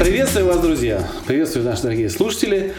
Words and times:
Приветствую 0.00 0.46
вас, 0.46 0.58
друзья! 0.60 1.06
Приветствую 1.26 1.66
наши 1.66 1.82
дорогие 1.82 2.08
слушатели! 2.08 2.72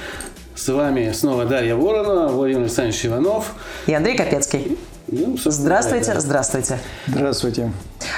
С 0.55 0.67
вами 0.69 1.11
снова 1.11 1.45
Дарья 1.45 1.75
Воронова, 1.75 2.29
Владимир 2.29 2.61
Александрович 2.61 3.05
Иванов. 3.05 3.53
И 3.85 3.93
Андрей 3.93 4.17
Капецкий. 4.17 4.75
Ну, 5.11 5.35
Здравствуйте, 5.43 6.13
да. 6.13 6.21
здравствуйте. 6.21 6.79
Здравствуйте. 7.05 7.71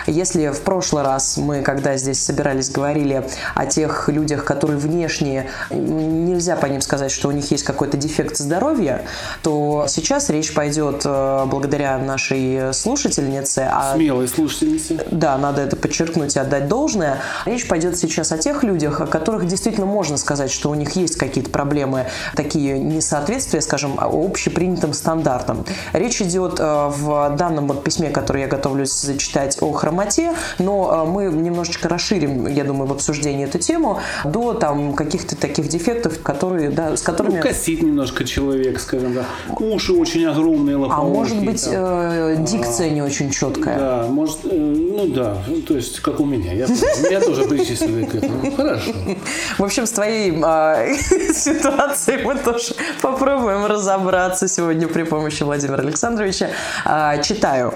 Если 0.06 0.50
в 0.50 0.62
прошлый 0.62 1.04
раз 1.04 1.38
мы, 1.38 1.62
когда 1.62 1.98
здесь 1.98 2.22
собирались, 2.22 2.70
говорили 2.70 3.28
о 3.56 3.66
тех 3.66 4.10
людях, 4.10 4.46
которые 4.46 4.78
внешне, 4.78 5.50
нельзя 5.72 6.56
по 6.56 6.68
ним 6.68 6.82
сказать, 6.82 7.12
что 7.12 7.30
у 7.30 7.32
них 7.32 7.50
есть 7.52 7.64
какой-то 7.64 7.98
дефект 7.98 8.38
здоровья, 8.38 9.04
то 9.42 9.86
сейчас 9.90 10.30
речь 10.30 10.54
пойдет 10.54 11.02
э, 11.04 11.46
благодаря 11.48 11.98
нашей 11.98 12.74
слушательнице 12.74 13.68
о 13.72 13.96
Смелые 13.96 14.28
слушательницы. 14.28 15.04
Да, 15.10 15.38
надо 15.38 15.62
это 15.62 15.76
подчеркнуть 15.76 16.36
и 16.36 16.40
отдать 16.40 16.68
должное. 16.68 17.20
Речь 17.46 17.68
пойдет 17.68 17.98
сейчас 17.98 18.32
о 18.32 18.38
тех 18.38 18.64
людях, 18.64 19.02
о 19.02 19.08
которых 19.08 19.48
действительно 19.48 19.86
можно 19.86 20.18
сказать, 20.18 20.52
что 20.52 20.70
у 20.70 20.76
них 20.76 20.92
есть 20.92 21.16
какие-то 21.16 21.50
проблемы, 21.50 22.06
такие 22.36 22.78
несоответствия, 22.78 23.62
скажем, 23.62 24.00
общепринятым 24.00 24.94
стандартам. 24.94 25.66
Речь 25.94 26.22
идет 26.22 26.58
э, 26.60 26.83
в 26.90 27.36
данном 27.38 27.68
вот 27.68 27.84
письме, 27.84 28.10
которое 28.10 28.42
я 28.42 28.48
готовлюсь 28.48 28.94
зачитать 28.94 29.58
о 29.62 29.72
хромоте, 29.72 30.34
но 30.60 31.06
э, 31.06 31.10
мы 31.10 31.26
немножечко 31.26 31.90
расширим, 31.90 32.48
я 32.48 32.64
думаю, 32.64 32.88
в 32.88 32.92
обсуждении 32.92 33.46
эту 33.46 33.60
тему 33.60 34.00
до 34.26 34.54
там 34.54 34.94
каких-то 34.94 35.36
таких 35.36 35.68
дефектов, 35.68 36.22
которые, 36.22 36.70
да, 36.70 36.96
с 36.96 37.02
которыми... 37.02 37.38
Ну, 37.38 37.42
косит 37.42 37.82
немножко 37.82 38.26
человек, 38.26 38.80
скажем, 38.80 39.14
да. 39.14 39.26
Уши 39.60 39.94
очень 39.94 40.26
огромные, 40.26 40.76
а 40.76 40.80
лопоухие. 40.80 41.14
может 41.14 41.46
быть, 41.46 41.64
там. 41.66 41.74
э, 41.76 42.36
дикция 42.40 42.90
не 42.90 43.02
очень 43.02 43.32
четкая. 43.32 43.78
Да, 43.78 44.08
может, 44.10 44.40
э, 44.46 44.50
ну 44.50 45.08
да, 45.08 45.38
то 45.68 45.76
есть 45.76 46.00
как 46.00 46.20
у 46.20 46.26
меня. 46.26 46.54
Я, 46.54 46.68
меня 46.68 47.22
тоже 47.22 47.46
причислили 47.46 48.06
к 48.06 48.16
этому. 48.16 48.40
Ну, 48.44 48.52
Хорошо. 48.52 48.92
В 49.58 49.64
общем, 49.64 49.86
с 49.86 49.92
твоей 49.92 50.34
а, 50.44 50.86
ситуацией 51.34 52.24
мы 52.24 52.36
тоже 52.36 52.74
попробуем 53.02 53.66
разобраться 53.66 54.48
сегодня 54.48 54.88
при 54.88 55.04
помощи 55.04 55.44
Владимира 55.44 55.80
Александровича. 55.80 56.50
А, 56.86 57.18
читаю. 57.20 57.74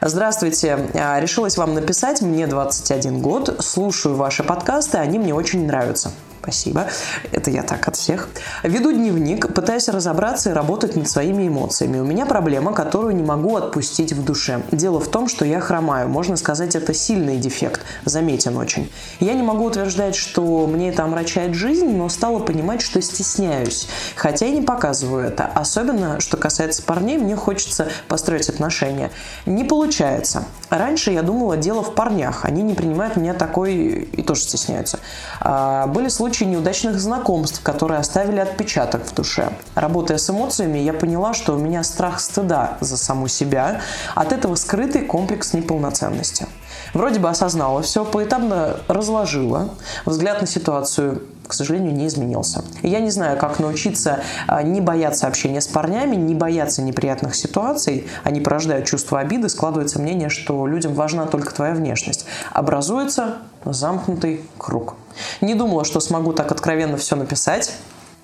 Здравствуйте. 0.00 0.78
А, 0.94 1.20
Решилась 1.20 1.56
вам 1.56 1.74
написать. 1.74 2.20
Мне 2.20 2.46
21 2.46 3.20
год. 3.20 3.56
Слушаю 3.60 4.16
ваши 4.16 4.44
подкасты. 4.44 4.98
Они 4.98 5.18
мне 5.18 5.34
очень 5.34 5.66
нравятся. 5.66 6.12
Спасибо. 6.46 6.86
Это 7.32 7.50
я 7.50 7.64
так 7.64 7.88
от 7.88 7.96
всех. 7.96 8.28
Веду 8.62 8.92
дневник, 8.92 9.52
пытаюсь 9.52 9.88
разобраться 9.88 10.50
и 10.50 10.52
работать 10.52 10.94
над 10.94 11.10
своими 11.10 11.48
эмоциями. 11.48 11.98
У 11.98 12.04
меня 12.04 12.24
проблема, 12.24 12.72
которую 12.72 13.16
не 13.16 13.24
могу 13.24 13.56
отпустить 13.56 14.12
в 14.12 14.24
душе. 14.24 14.62
Дело 14.70 15.00
в 15.00 15.08
том, 15.08 15.26
что 15.26 15.44
я 15.44 15.58
хромаю. 15.58 16.08
Можно 16.08 16.36
сказать, 16.36 16.76
это 16.76 16.94
сильный 16.94 17.38
дефект. 17.38 17.80
Заметен 18.04 18.56
очень. 18.56 18.88
Я 19.18 19.34
не 19.34 19.42
могу 19.42 19.64
утверждать, 19.64 20.14
что 20.14 20.68
мне 20.68 20.90
это 20.90 21.02
омрачает 21.02 21.54
жизнь, 21.54 21.88
но 21.96 22.08
стала 22.08 22.38
понимать, 22.38 22.80
что 22.80 23.02
стесняюсь. 23.02 23.88
Хотя 24.14 24.46
и 24.46 24.52
не 24.52 24.62
показываю 24.62 25.26
это. 25.26 25.46
Особенно, 25.46 26.20
что 26.20 26.36
касается 26.36 26.84
парней, 26.84 27.18
мне 27.18 27.34
хочется 27.34 27.88
построить 28.06 28.48
отношения. 28.48 29.10
Не 29.46 29.64
получается. 29.64 30.44
Раньше 30.70 31.10
я 31.10 31.22
думала, 31.22 31.56
дело 31.56 31.82
в 31.82 31.92
парнях. 31.96 32.44
Они 32.44 32.62
не 32.62 32.74
принимают 32.74 33.16
меня 33.16 33.34
такой 33.34 33.74
и 33.74 34.22
тоже 34.22 34.42
стесняются. 34.42 35.00
А, 35.40 35.88
Были 35.88 36.08
случаи 36.08 36.35
неудачных 36.44 37.00
знакомств, 37.00 37.62
которые 37.62 38.00
оставили 38.00 38.40
отпечаток 38.40 39.06
в 39.06 39.14
душе. 39.14 39.50
Работая 39.74 40.18
с 40.18 40.28
эмоциями, 40.28 40.78
я 40.78 40.92
поняла, 40.92 41.34
что 41.34 41.54
у 41.54 41.58
меня 41.58 41.82
страх 41.82 42.20
стыда 42.20 42.76
за 42.80 42.96
саму 42.96 43.28
себя. 43.28 43.80
От 44.14 44.32
этого 44.32 44.54
скрытый 44.54 45.02
комплекс 45.02 45.54
неполноценности. 45.54 46.46
Вроде 46.92 47.18
бы 47.20 47.28
осознала 47.28 47.82
все, 47.82 48.04
поэтапно 48.04 48.76
разложила. 48.88 49.70
Взгляд 50.04 50.40
на 50.40 50.46
ситуацию 50.46 51.22
к 51.46 51.54
сожалению, 51.54 51.94
не 51.94 52.06
изменился. 52.06 52.64
Я 52.82 53.00
не 53.00 53.10
знаю, 53.10 53.38
как 53.38 53.58
научиться 53.58 54.20
а, 54.46 54.62
не 54.62 54.80
бояться 54.80 55.26
общения 55.26 55.60
с 55.60 55.66
парнями, 55.68 56.16
не 56.16 56.34
бояться 56.34 56.82
неприятных 56.82 57.34
ситуаций. 57.34 58.08
Они 58.24 58.40
порождают 58.40 58.86
чувство 58.86 59.20
обиды, 59.20 59.48
складывается 59.48 60.00
мнение, 60.00 60.28
что 60.28 60.66
людям 60.66 60.94
важна 60.94 61.26
только 61.26 61.54
твоя 61.54 61.74
внешность. 61.74 62.26
Образуется 62.52 63.36
замкнутый 63.72 64.44
круг. 64.58 64.94
Не 65.40 65.54
думала, 65.54 65.84
что 65.84 66.00
смогу 66.00 66.32
так 66.32 66.52
откровенно 66.52 66.96
все 66.96 67.16
написать. 67.16 67.72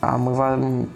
А 0.02 0.18
мы 0.18 0.34
вам 0.34 0.88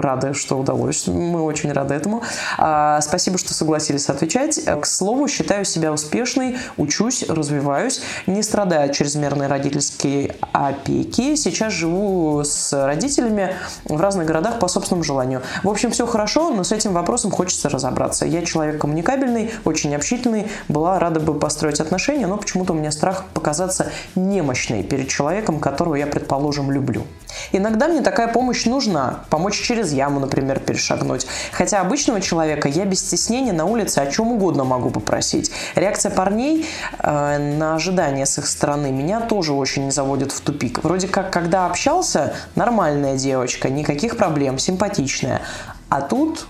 рады, 0.00 0.34
что 0.34 0.58
удалось. 0.58 1.06
Мы 1.06 1.42
очень 1.42 1.72
рады 1.72 1.94
этому. 1.94 2.22
А, 2.58 3.00
спасибо, 3.00 3.38
что 3.38 3.54
согласились 3.54 4.10
отвечать. 4.10 4.62
К 4.64 4.84
слову, 4.84 5.28
считаю 5.28 5.64
себя 5.64 5.92
успешной, 5.92 6.58
учусь, 6.76 7.24
развиваюсь, 7.26 8.02
не 8.26 8.42
страдаю 8.42 8.90
от 8.90 8.92
чрезмерной 8.94 9.46
родительской 9.46 10.32
опеки. 10.52 11.36
Сейчас 11.36 11.72
живу 11.72 12.42
с 12.44 12.70
родителями 12.86 13.54
в 13.86 13.98
разных 13.98 14.26
городах 14.26 14.58
по 14.58 14.68
собственному 14.68 15.04
желанию. 15.04 15.40
В 15.62 15.70
общем, 15.70 15.90
все 15.90 16.06
хорошо, 16.06 16.50
но 16.50 16.64
с 16.64 16.72
этим 16.72 16.92
вопросом 16.92 17.30
хочется 17.30 17.70
разобраться. 17.70 18.26
Я 18.26 18.44
человек 18.44 18.78
коммуникабельный, 18.78 19.52
очень 19.64 19.94
общительный, 19.94 20.48
была 20.68 20.98
рада 20.98 21.18
бы 21.18 21.32
построить 21.32 21.80
отношения, 21.80 22.26
но 22.26 22.36
почему-то 22.36 22.74
у 22.74 22.76
меня 22.76 22.92
страх 22.92 23.24
показаться 23.32 23.90
немощной 24.14 24.82
перед 24.82 25.08
человеком, 25.08 25.60
которого 25.60 25.94
я, 25.94 26.06
предположим, 26.06 26.70
люблю. 26.70 27.04
Иногда 27.52 27.88
мне 27.88 28.00
такая 28.00 28.28
помощь 28.28 28.64
нужна. 28.66 29.24
Помочь 29.30 29.60
через 29.60 29.92
яму, 29.92 30.20
например, 30.20 30.60
перешагнуть. 30.60 31.26
Хотя 31.52 31.80
обычного 31.80 32.20
человека 32.20 32.68
я 32.68 32.84
без 32.84 33.00
стеснения 33.00 33.52
на 33.52 33.64
улице 33.64 33.98
о 33.98 34.06
чем 34.06 34.32
угодно 34.32 34.64
могу 34.64 34.90
попросить. 34.90 35.50
Реакция 35.74 36.10
парней 36.10 36.66
э, 36.98 37.38
на 37.38 37.74
ожидания 37.74 38.26
с 38.26 38.38
их 38.38 38.46
стороны 38.46 38.90
меня 38.90 39.20
тоже 39.20 39.52
очень 39.52 39.90
заводит 39.90 40.32
в 40.32 40.40
тупик. 40.40 40.82
Вроде 40.82 41.08
как, 41.08 41.32
когда 41.32 41.66
общался, 41.66 42.34
нормальная 42.54 43.16
девочка, 43.16 43.68
никаких 43.68 44.16
проблем, 44.16 44.58
симпатичная. 44.58 45.42
А 45.88 46.00
тут 46.00 46.46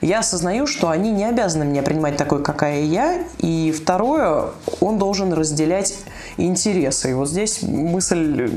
я 0.00 0.20
осознаю, 0.20 0.66
что 0.66 0.90
они 0.90 1.10
не 1.10 1.24
обязаны 1.24 1.64
меня 1.64 1.82
принимать 1.82 2.16
такой, 2.16 2.42
какая 2.42 2.82
я. 2.82 3.24
И 3.38 3.72
второе, 3.72 4.50
он 4.80 4.98
должен 4.98 5.32
разделять 5.32 5.94
интересы. 6.36 7.10
И 7.10 7.14
вот 7.14 7.28
здесь 7.28 7.62
мысль, 7.62 8.50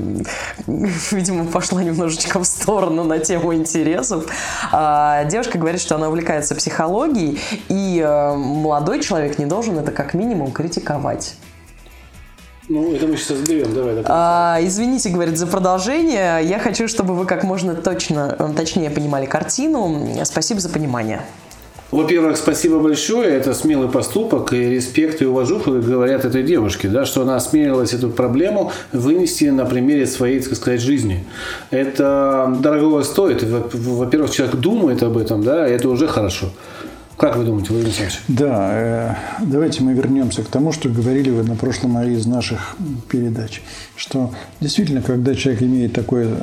видимо, 1.11 1.45
пошла 1.45 1.83
немножечко 1.83 2.39
в 2.39 2.45
сторону 2.45 3.03
на 3.03 3.19
тему 3.19 3.53
интересов. 3.53 4.25
А, 4.71 5.23
Девушка 5.25 5.57
говорит, 5.57 5.81
что 5.81 5.95
она 5.95 6.09
увлекается 6.09 6.55
психологией, 6.55 7.39
и 7.69 7.99
э, 7.99 8.35
молодой 8.35 9.01
человек 9.01 9.37
не 9.39 9.45
должен 9.45 9.77
это 9.77 9.91
как 9.91 10.13
минимум 10.13 10.51
критиковать. 10.51 11.35
Ну, 12.69 12.93
это 12.93 13.07
мы 13.07 13.17
сейчас 13.17 13.31
разберем. 13.31 13.73
Давай. 13.73 14.03
А, 14.05 14.59
извините, 14.61 15.09
говорит, 15.09 15.37
за 15.37 15.47
продолжение. 15.47 16.41
Я 16.43 16.59
хочу, 16.59 16.87
чтобы 16.87 17.15
вы 17.15 17.25
как 17.25 17.43
можно 17.43 17.73
точно, 17.73 18.29
точнее 18.55 18.91
понимали 18.91 19.25
картину. 19.25 20.07
Спасибо 20.23 20.59
за 20.59 20.69
понимание. 20.69 21.21
Во-первых, 21.91 22.37
спасибо 22.37 22.79
большое. 22.79 23.29
Это 23.35 23.53
смелый 23.55 23.89
поступок 23.89 24.53
и 24.53 24.57
респект 24.57 25.21
и 25.21 25.25
уважуха, 25.25 25.71
говорят 25.71 26.23
этой 26.23 26.43
девушке, 26.43 26.87
да, 26.87 27.03
что 27.05 27.23
она 27.23 27.35
осмелилась 27.35 27.93
эту 27.93 28.09
проблему 28.11 28.71
вынести 28.91 29.45
на 29.45 29.65
примере 29.65 30.05
своей, 30.05 30.39
так 30.39 30.53
сказать, 30.55 30.81
жизни. 30.81 31.23
Это 31.71 32.55
дорого 32.59 33.01
стоит. 33.03 33.41
Во- 33.43 33.67
Во-первых, 33.73 34.29
человек 34.31 34.55
думает 34.57 35.01
об 35.01 35.17
этом, 35.17 35.41
да, 35.43 35.67
и 35.67 35.71
это 35.71 35.89
уже 35.89 36.07
хорошо. 36.07 36.49
Как 37.17 37.35
вы 37.35 37.43
думаете, 37.43 37.69
Владимир 37.73 37.87
Александрович? 37.87 38.21
Да, 38.29 38.69
э, 38.71 39.15
давайте 39.41 39.83
мы 39.83 39.93
вернемся 39.93 40.41
к 40.43 40.47
тому, 40.47 40.71
что 40.71 40.87
говорили 40.89 41.31
вы 41.31 41.43
на 41.43 41.55
прошлом 41.55 41.99
из 42.03 42.25
наших 42.25 42.77
передач, 43.09 43.61
что 43.97 44.31
действительно, 44.61 45.01
когда 45.01 45.35
человек 45.35 45.63
имеет 45.63 45.91
такое, 45.93 46.27
э, 46.27 46.37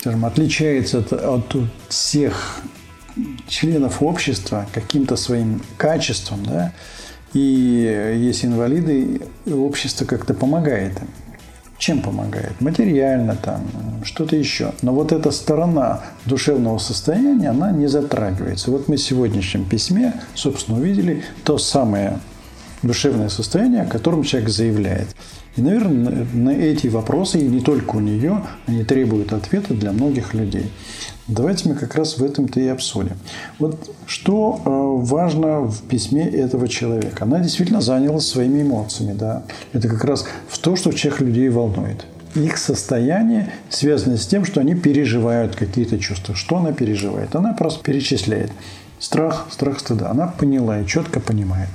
скажем, 0.00 0.24
отличается 0.26 0.98
от, 0.98 1.12
от 1.14 1.56
всех 1.88 2.56
членов 3.48 4.02
общества 4.02 4.66
каким-то 4.72 5.16
своим 5.16 5.62
качеством, 5.76 6.44
да, 6.44 6.72
и 7.32 8.18
есть 8.18 8.44
инвалиды, 8.44 9.20
и 9.44 9.52
общество 9.52 10.04
как-то 10.04 10.34
помогает 10.34 11.00
им. 11.00 11.08
Чем 11.78 12.00
помогает? 12.00 12.60
Материально, 12.60 13.34
там, 13.34 13.64
что-то 14.04 14.36
еще. 14.36 14.72
Но 14.82 14.92
вот 14.94 15.10
эта 15.10 15.32
сторона 15.32 16.02
душевного 16.26 16.78
состояния, 16.78 17.48
она 17.48 17.72
не 17.72 17.88
затрагивается. 17.88 18.70
Вот 18.70 18.86
мы 18.86 18.96
в 18.96 19.02
сегодняшнем 19.02 19.64
письме, 19.64 20.14
собственно, 20.34 20.78
увидели 20.78 21.24
то 21.42 21.58
самое 21.58 22.20
душевное 22.82 23.30
состояние, 23.30 23.82
о 23.82 23.86
котором 23.86 24.22
человек 24.22 24.50
заявляет. 24.50 25.08
И, 25.56 25.60
наверное, 25.60 26.26
на 26.32 26.50
эти 26.50 26.86
вопросы, 26.86 27.40
и 27.40 27.48
не 27.48 27.60
только 27.60 27.96
у 27.96 28.00
нее, 28.00 28.42
они 28.66 28.84
требуют 28.84 29.32
ответа 29.32 29.74
для 29.74 29.92
многих 29.92 30.32
людей. 30.32 30.70
Давайте 31.28 31.68
мы 31.68 31.74
как 31.74 31.94
раз 31.94 32.18
в 32.18 32.24
этом-то 32.24 32.58
и 32.58 32.66
обсудим. 32.68 33.16
Вот 33.58 33.94
что 34.06 34.60
э, 34.64 34.70
важно 35.04 35.60
в 35.60 35.82
письме 35.82 36.28
этого 36.28 36.68
человека. 36.68 37.24
Она 37.24 37.38
действительно 37.40 37.80
занялась 37.80 38.26
своими 38.26 38.62
эмоциями. 38.62 39.12
Да? 39.12 39.44
Это 39.72 39.88
как 39.88 40.04
раз 40.04 40.24
в 40.48 40.58
то, 40.58 40.74
что 40.74 40.90
всех 40.90 41.20
людей 41.20 41.48
волнует. 41.48 42.06
Их 42.34 42.56
состояние 42.56 43.52
связано 43.68 44.16
с 44.16 44.26
тем, 44.26 44.44
что 44.44 44.60
они 44.60 44.74
переживают 44.74 45.54
какие-то 45.54 45.98
чувства. 45.98 46.34
Что 46.34 46.56
она 46.56 46.72
переживает? 46.72 47.34
Она 47.36 47.52
просто 47.52 47.82
перечисляет. 47.82 48.50
Страх, 48.98 49.48
страх 49.50 49.80
стыда. 49.80 50.10
Она 50.10 50.28
поняла 50.28 50.80
и 50.80 50.86
четко 50.86 51.20
понимает. 51.20 51.68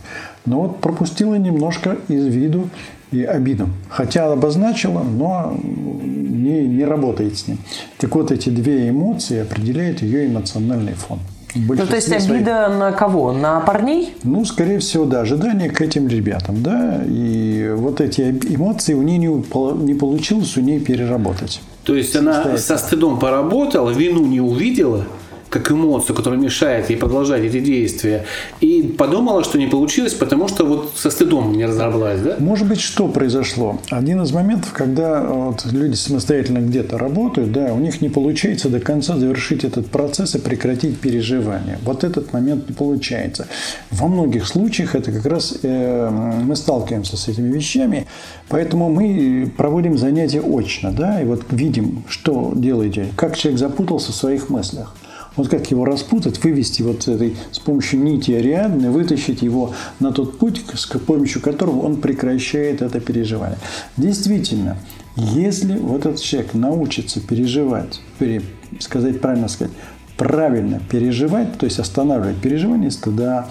Но 0.46 0.62
вот 0.62 0.80
пропустила 0.80 1.36
немножко 1.36 1.98
из 2.08 2.26
виду 2.26 2.70
и 3.12 3.24
обиду. 3.24 3.70
Хотя 3.90 4.32
обозначила, 4.32 5.04
но 5.04 5.56
не, 5.62 6.68
не 6.68 6.86
работает 6.86 7.38
с 7.38 7.48
ним. 7.48 7.60
Так 7.98 8.16
вот, 8.16 8.32
эти 8.32 8.50
две 8.50 8.90
эмоции 8.90 9.42
определяют 9.42 10.02
ее 10.02 10.28
эмоциональный 10.28 10.94
фон. 10.94 11.20
Ну, 11.68 11.88
то 11.88 11.96
есть 11.96 12.12
обида 12.12 12.66
своих... 12.66 12.80
на 12.80 12.92
кого? 12.92 13.32
На 13.34 13.60
парней? 13.60 14.14
Ну, 14.24 14.46
скорее 14.46 14.80
всего, 14.80 15.06
да. 15.06 15.22
Ожидание 15.22 15.70
к 15.70 15.82
этим 15.82 16.08
ребятам, 16.08 16.62
да. 16.64 17.02
И 17.06 17.72
вот 17.76 18.02
эти 18.02 18.22
эмоции 18.22 18.94
у 18.94 19.02
нее 19.02 19.18
не, 19.18 19.84
не 19.84 19.94
получилось 19.94 20.58
у 20.58 20.62
нее 20.62 20.80
переработать. 20.80 21.62
То 21.84 21.96
есть 21.96 22.16
она 22.16 22.58
со 22.58 22.78
стыдом 22.78 23.18
поработала, 23.18 23.90
вину 23.90 24.26
не 24.26 24.42
увидела, 24.42 25.06
как 25.50 25.72
эмоцию, 25.72 26.16
которая 26.16 26.40
мешает 26.40 26.90
ей 26.90 26.98
продолжать 26.98 27.44
эти 27.44 27.60
действия. 27.60 28.26
И 28.60 28.84
подумала, 28.98 29.44
что 29.44 29.58
не 29.58 29.68
получилось, 29.68 30.14
потому 30.14 30.48
что 30.48 30.66
вот 30.66 30.94
со 30.96 31.10
стыдом 31.10 31.54
не 31.54 31.66
разобралась, 31.66 32.22
да? 32.22 32.36
Может 32.40 32.68
быть, 32.68 32.82
что 32.82 33.08
произошло? 33.08 33.80
Один 33.90 34.22
из 34.22 34.32
моментов, 34.32 34.74
когда 34.74 35.22
вот 35.24 35.66
люди 35.66 35.96
самостоятельно 35.96 36.60
где-то 36.60 36.98
работают, 36.98 37.52
да, 37.52 37.74
у 37.74 37.80
них 37.80 38.02
не 38.02 38.10
получается 38.10 38.70
до 38.70 38.80
конца 38.80 39.18
завершить 39.18 39.64
этот 39.64 39.88
процесс 39.88 40.36
и 40.36 40.40
прекратить 40.40 41.00
переживание. 41.00 41.80
Вот 41.84 42.04
этот 42.04 42.34
момент 42.34 42.70
не 42.70 42.76
получается. 42.76 43.48
Во 43.92 44.08
многих 44.08 44.48
случаях 44.48 44.96
это 44.96 45.12
как 45.12 45.26
раз 45.26 45.60
э, 45.64 46.10
мы 46.44 46.56
сталкиваемся 46.56 47.18
с 47.18 47.28
этими 47.28 47.54
вещами, 47.54 48.08
поэтому 48.50 48.90
мы 48.90 49.52
проводим 49.56 49.98
занятия 49.98 50.42
очно, 50.42 50.92
да, 50.92 51.22
и 51.22 51.26
вот 51.26 51.44
видим, 51.52 52.04
что 52.10 52.52
делаете, 52.56 53.08
как 53.16 53.38
человек 53.38 53.60
запутался 53.60 54.12
в 54.12 54.16
своих 54.16 54.50
мыслях. 54.50 54.94
Вот 55.38 55.50
как 55.50 55.70
его 55.70 55.86
распутать, 55.86 56.44
вывести 56.44 56.82
вот 56.82 57.08
этой 57.08 57.38
с 57.52 57.60
помощью 57.60 58.02
нити 58.02 58.32
Ариадны, 58.32 58.90
вытащить 58.90 59.44
его 59.44 59.74
на 60.00 60.12
тот 60.12 60.40
путь, 60.40 60.66
с 60.74 60.88
помощью 60.88 61.42
которого 61.42 61.82
он 61.86 62.02
прекращает 62.02 62.82
это 62.82 63.00
переживание. 63.00 63.60
Действительно, 63.96 64.78
если 65.16 65.78
вот 65.78 66.08
этот 66.08 66.20
человек 66.20 66.56
научится 66.56 67.22
переживать, 67.22 68.02
пере, 68.18 68.42
сказать 68.80 69.22
правильно 69.22 69.48
сказать, 69.48 69.74
правильно 70.18 70.82
переживать, 70.90 71.60
то 71.60 71.66
есть 71.68 71.80
останавливать 71.80 72.38
переживание 72.38 72.90
стыда, 72.90 73.48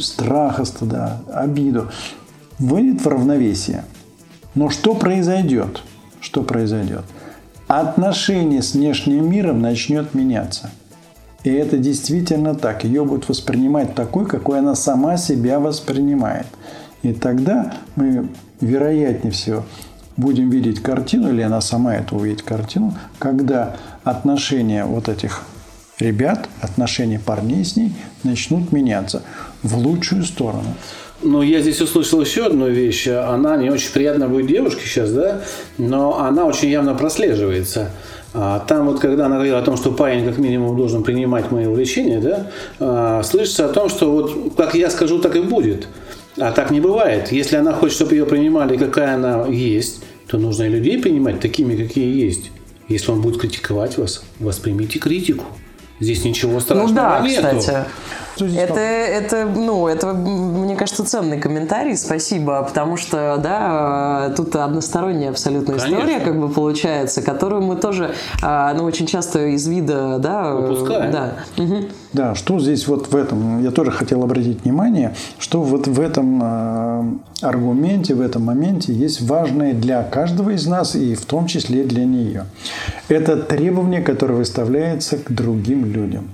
страха 0.00 0.66
стыда, 0.66 1.22
обиду, 1.32 1.90
выйдет 2.58 3.02
в 3.02 3.08
равновесие. 3.08 3.86
Но 4.54 4.68
что 4.68 4.94
произойдет? 4.94 5.82
Что 6.20 6.42
произойдет? 6.42 7.04
Отношение 7.68 8.62
с 8.62 8.74
внешним 8.74 9.30
миром 9.30 9.62
начнет 9.62 10.12
меняться– 10.12 10.70
и 11.44 11.50
это 11.50 11.76
действительно 11.76 12.54
так. 12.54 12.84
Ее 12.84 13.04
будут 13.04 13.28
воспринимать 13.28 13.94
такой, 13.94 14.26
какой 14.26 14.60
она 14.60 14.74
сама 14.74 15.16
себя 15.16 15.58
воспринимает. 15.58 16.46
И 17.02 17.12
тогда 17.12 17.74
мы, 17.96 18.28
вероятнее 18.60 19.32
всего, 19.32 19.64
будем 20.16 20.50
видеть 20.50 20.80
картину, 20.80 21.30
или 21.30 21.42
она 21.42 21.60
сама 21.60 21.96
это 21.96 22.14
увидит 22.14 22.42
картину, 22.42 22.94
когда 23.18 23.76
отношения 24.04 24.84
вот 24.84 25.08
этих 25.08 25.42
ребят, 25.98 26.48
отношения 26.60 27.18
парней 27.18 27.64
с 27.64 27.76
ней 27.76 27.92
начнут 28.22 28.72
меняться 28.72 29.22
в 29.62 29.76
лучшую 29.76 30.24
сторону. 30.24 30.74
Ну, 31.22 31.42
я 31.42 31.60
здесь 31.60 31.80
услышал 31.80 32.20
еще 32.20 32.46
одну 32.46 32.68
вещь. 32.68 33.06
Она 33.06 33.56
не 33.56 33.70
очень 33.70 33.92
приятная 33.92 34.28
будет 34.28 34.48
девушке 34.48 34.84
сейчас, 34.84 35.12
да, 35.12 35.40
но 35.78 36.20
она 36.20 36.46
очень 36.46 36.68
явно 36.68 36.94
прослеживается. 36.94 37.90
А 38.34 38.60
там 38.60 38.86
вот, 38.86 39.00
когда 39.00 39.26
она 39.26 39.36
говорила 39.36 39.58
о 39.58 39.62
том, 39.62 39.76
что 39.76 39.90
парень 39.90 40.24
как 40.24 40.38
минимум 40.38 40.76
должен 40.76 41.02
принимать 41.02 41.50
мои 41.50 41.66
увлечения, 41.66 42.18
да, 42.18 42.50
а, 42.80 43.22
слышится 43.22 43.66
о 43.66 43.68
том, 43.68 43.88
что 43.88 44.10
вот 44.10 44.54
как 44.56 44.74
я 44.74 44.90
скажу, 44.90 45.18
так 45.18 45.36
и 45.36 45.40
будет. 45.40 45.86
А 46.38 46.50
так 46.52 46.70
не 46.70 46.80
бывает. 46.80 47.30
Если 47.30 47.56
она 47.56 47.74
хочет, 47.74 47.96
чтобы 47.96 48.14
ее 48.14 48.24
принимали, 48.24 48.78
какая 48.78 49.16
она 49.16 49.46
есть, 49.48 50.02
то 50.28 50.38
нужно 50.38 50.64
и 50.64 50.68
людей 50.70 50.98
принимать 50.98 51.40
такими, 51.40 51.76
какие 51.76 52.24
есть. 52.24 52.50
Если 52.88 53.10
он 53.10 53.20
будет 53.20 53.38
критиковать 53.38 53.98
вас, 53.98 54.24
воспримите 54.38 54.98
критику. 54.98 55.44
Здесь 56.00 56.24
ничего 56.24 56.58
страшного 56.58 56.88
ну, 56.88 56.94
да, 56.94 57.20
нету. 57.20 57.58
Кстати. 57.58 57.86
Это, 58.46 58.80
это, 58.80 59.46
ну, 59.46 59.86
это, 59.88 60.12
мне 60.12 60.76
кажется, 60.76 61.04
ценный 61.04 61.38
комментарий, 61.38 61.96
спасибо, 61.96 62.62
потому 62.62 62.96
что, 62.96 63.38
да, 63.42 64.32
тут 64.36 64.54
односторонняя 64.56 65.30
абсолютно 65.30 65.74
Конечно. 65.74 65.94
история, 65.94 66.20
как 66.20 66.38
бы 66.38 66.48
получается, 66.48 67.22
которую 67.22 67.62
мы 67.62 67.76
тоже, 67.76 68.14
а, 68.42 68.72
ну, 68.74 68.84
очень 68.84 69.06
часто 69.06 69.46
из 69.46 69.66
вида, 69.66 70.18
да, 70.18 70.54
упускаем. 70.54 71.12
Да. 71.12 71.32
Угу. 71.56 71.76
да, 72.12 72.34
что 72.34 72.58
здесь 72.58 72.86
вот 72.86 73.12
в 73.12 73.16
этом, 73.16 73.62
я 73.62 73.70
тоже 73.70 73.90
хотел 73.90 74.22
обратить 74.22 74.64
внимание, 74.64 75.14
что 75.38 75.62
вот 75.62 75.86
в 75.86 76.00
этом 76.00 76.40
а, 76.42 77.04
аргументе, 77.40 78.14
в 78.14 78.20
этом 78.20 78.44
моменте 78.44 78.92
есть 78.92 79.20
важное 79.22 79.72
для 79.74 80.02
каждого 80.02 80.50
из 80.50 80.66
нас 80.66 80.94
и 80.94 81.14
в 81.14 81.24
том 81.24 81.46
числе 81.46 81.84
для 81.84 82.04
нее. 82.04 82.46
Это 83.08 83.36
требование, 83.36 84.02
которое 84.02 84.34
выставляется 84.34 85.18
к 85.18 85.30
другим 85.30 85.84
людям. 85.86 86.28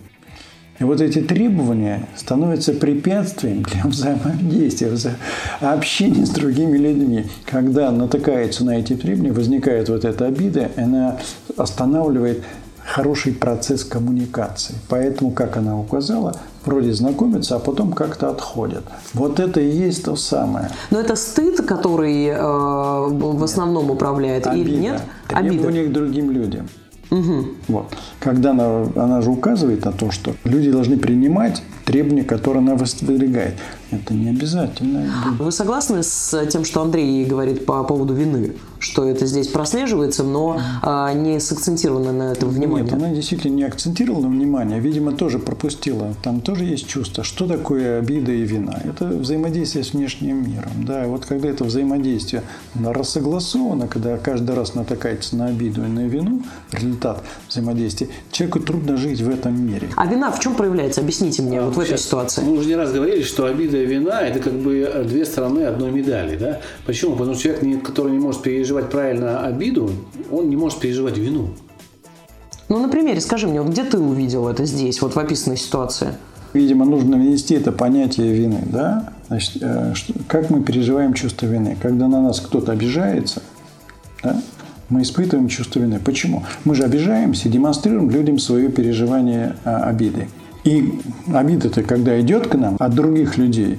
И 0.80 0.84
вот 0.84 1.00
эти 1.00 1.20
требования 1.20 2.06
становятся 2.16 2.72
препятствием 2.72 3.62
для 3.62 3.82
взаимодействия, 3.84 5.16
общения 5.60 6.24
с 6.24 6.30
другими 6.30 6.76
людьми. 6.78 7.26
Когда 7.44 7.90
натыкается 7.90 8.64
на 8.64 8.78
эти 8.78 8.94
требования, 8.94 9.32
возникает 9.32 9.88
вот 9.88 10.04
эта 10.04 10.26
обида, 10.26 10.70
она 10.76 11.16
останавливает 11.56 12.44
хороший 12.84 13.32
процесс 13.32 13.84
коммуникации. 13.84 14.74
Поэтому, 14.88 15.32
как 15.32 15.56
она 15.56 15.78
указала, 15.78 16.36
вроде 16.64 16.92
знакомятся, 16.92 17.56
а 17.56 17.58
потом 17.58 17.92
как-то 17.92 18.30
отходят. 18.30 18.84
Вот 19.14 19.40
это 19.40 19.60
и 19.60 19.68
есть 19.68 20.04
то 20.04 20.16
самое. 20.16 20.70
Но 20.90 21.00
это 21.00 21.16
стыд, 21.16 21.60
который 21.66 22.26
э, 22.26 22.36
в 22.38 23.42
основном 23.42 23.90
управляет, 23.90 24.46
Обида. 24.46 24.68
или 24.68 24.76
нет? 24.76 25.02
Требования 25.28 25.80
Обида. 25.80 25.90
к 25.90 25.92
другим 25.92 26.30
людям. 26.30 26.68
Угу. 27.10 27.46
Вот. 27.68 27.94
Когда 28.20 28.50
она, 28.50 28.86
она 28.96 29.22
же 29.22 29.30
указывает 29.30 29.84
на 29.84 29.92
то, 29.92 30.10
что 30.10 30.34
люди 30.44 30.70
должны 30.70 30.98
принимать 30.98 31.62
требования, 31.84 32.24
которые 32.24 32.60
она 32.62 32.74
выдвигает. 32.74 33.54
Это 33.90 34.12
не 34.12 34.28
обязательно. 34.28 35.06
Вы 35.38 35.50
согласны 35.50 36.02
с 36.02 36.46
тем, 36.46 36.64
что 36.64 36.82
Андрей 36.82 37.24
говорит 37.24 37.64
по 37.64 37.82
поводу 37.84 38.12
вины? 38.12 38.52
Что 38.80 39.08
это 39.08 39.26
здесь 39.26 39.48
прослеживается, 39.48 40.22
но 40.22 40.60
а, 40.82 41.12
не 41.12 41.40
сакцентировано 41.40 42.12
на 42.12 42.32
этом 42.32 42.50
внимание? 42.50 42.84
Нет, 42.84 42.92
она 42.92 43.10
действительно 43.10 43.54
не 43.54 43.64
акцентировала 43.64 44.26
внимание. 44.26 44.78
Видимо, 44.78 45.12
тоже 45.12 45.38
пропустила. 45.38 46.14
Там 46.22 46.40
тоже 46.40 46.64
есть 46.64 46.86
чувство. 46.86 47.24
Что 47.24 47.46
такое 47.46 47.98
обида 47.98 48.32
и 48.32 48.42
вина? 48.42 48.80
Это 48.84 49.06
взаимодействие 49.06 49.84
с 49.84 49.92
внешним 49.92 50.48
миром. 50.48 50.70
Да, 50.86 51.04
и 51.04 51.08
вот 51.08 51.26
когда 51.26 51.48
это 51.48 51.64
взаимодействие 51.64 52.42
рассогласовано, 52.74 53.88
когда 53.88 54.16
каждый 54.16 54.54
раз 54.54 54.74
натыкается 54.74 55.36
на 55.36 55.46
обиду 55.46 55.84
и 55.84 55.88
на 55.88 56.06
вину, 56.06 56.42
результат 56.72 57.24
взаимодействия, 57.48 58.08
человеку 58.30 58.60
трудно 58.60 58.96
жить 58.96 59.20
в 59.20 59.28
этом 59.28 59.60
мире. 59.60 59.88
А 59.96 60.06
вина 60.06 60.30
в 60.30 60.38
чем 60.40 60.54
проявляется? 60.54 61.00
Объясните 61.00 61.42
мне 61.42 61.60
а, 61.60 61.64
вот 61.64 61.76
в 61.76 61.80
этой 61.80 61.98
ситуации. 61.98 62.42
Мы 62.42 62.52
уже 62.52 62.68
не 62.68 62.76
раз 62.76 62.92
говорили, 62.92 63.22
что 63.22 63.46
обида 63.46 63.78
и 63.78 63.86
вина– 63.86 64.20
это 64.22 64.38
как 64.38 64.52
бы 64.52 65.04
две 65.04 65.24
стороны 65.24 65.60
одной 65.64 65.90
медали. 65.90 66.36
Да? 66.36 66.60
Почему? 66.86 67.16
Потому 67.16 67.34
что 67.34 67.42
человек, 67.44 67.82
который 67.84 68.12
не 68.12 68.18
может 68.18 68.42
переживать 68.68 68.90
правильно 68.90 69.46
обиду, 69.46 69.90
он 70.30 70.50
не 70.50 70.56
может 70.56 70.78
переживать 70.78 71.16
вину. 71.16 71.48
Ну, 72.68 72.82
на 72.82 72.88
примере, 72.90 73.18
скажи 73.20 73.48
мне, 73.48 73.62
вот 73.62 73.72
где 73.72 73.82
ты 73.82 73.98
увидел 73.98 74.46
это 74.46 74.66
здесь, 74.66 75.00
вот 75.00 75.14
в 75.14 75.18
описанной 75.18 75.56
ситуации? 75.56 76.08
Видимо, 76.52 76.84
нужно 76.84 77.16
внести 77.16 77.54
это 77.54 77.72
понятие 77.72 78.34
вины, 78.34 78.60
да? 78.66 79.14
Значит, 79.28 79.62
э, 79.62 79.94
как 80.26 80.50
мы 80.50 80.62
переживаем 80.62 81.14
чувство 81.14 81.46
вины? 81.46 81.78
Когда 81.80 82.08
на 82.08 82.20
нас 82.20 82.40
кто-то 82.40 82.72
обижается, 82.72 83.42
да? 84.22 84.42
мы 84.90 85.00
испытываем 85.00 85.48
чувство 85.48 85.80
вины. 85.80 85.98
Почему? 85.98 86.44
Мы 86.64 86.74
же 86.74 86.82
обижаемся, 86.82 87.48
демонстрируем 87.48 88.10
людям 88.10 88.38
свое 88.38 88.68
переживание 88.68 89.56
а, 89.64 89.84
обиды. 89.84 90.28
И 90.64 91.00
обида-то, 91.32 91.82
когда 91.82 92.20
идет 92.20 92.48
к 92.48 92.54
нам 92.54 92.76
от 92.78 92.94
других 92.94 93.38
людей, 93.38 93.78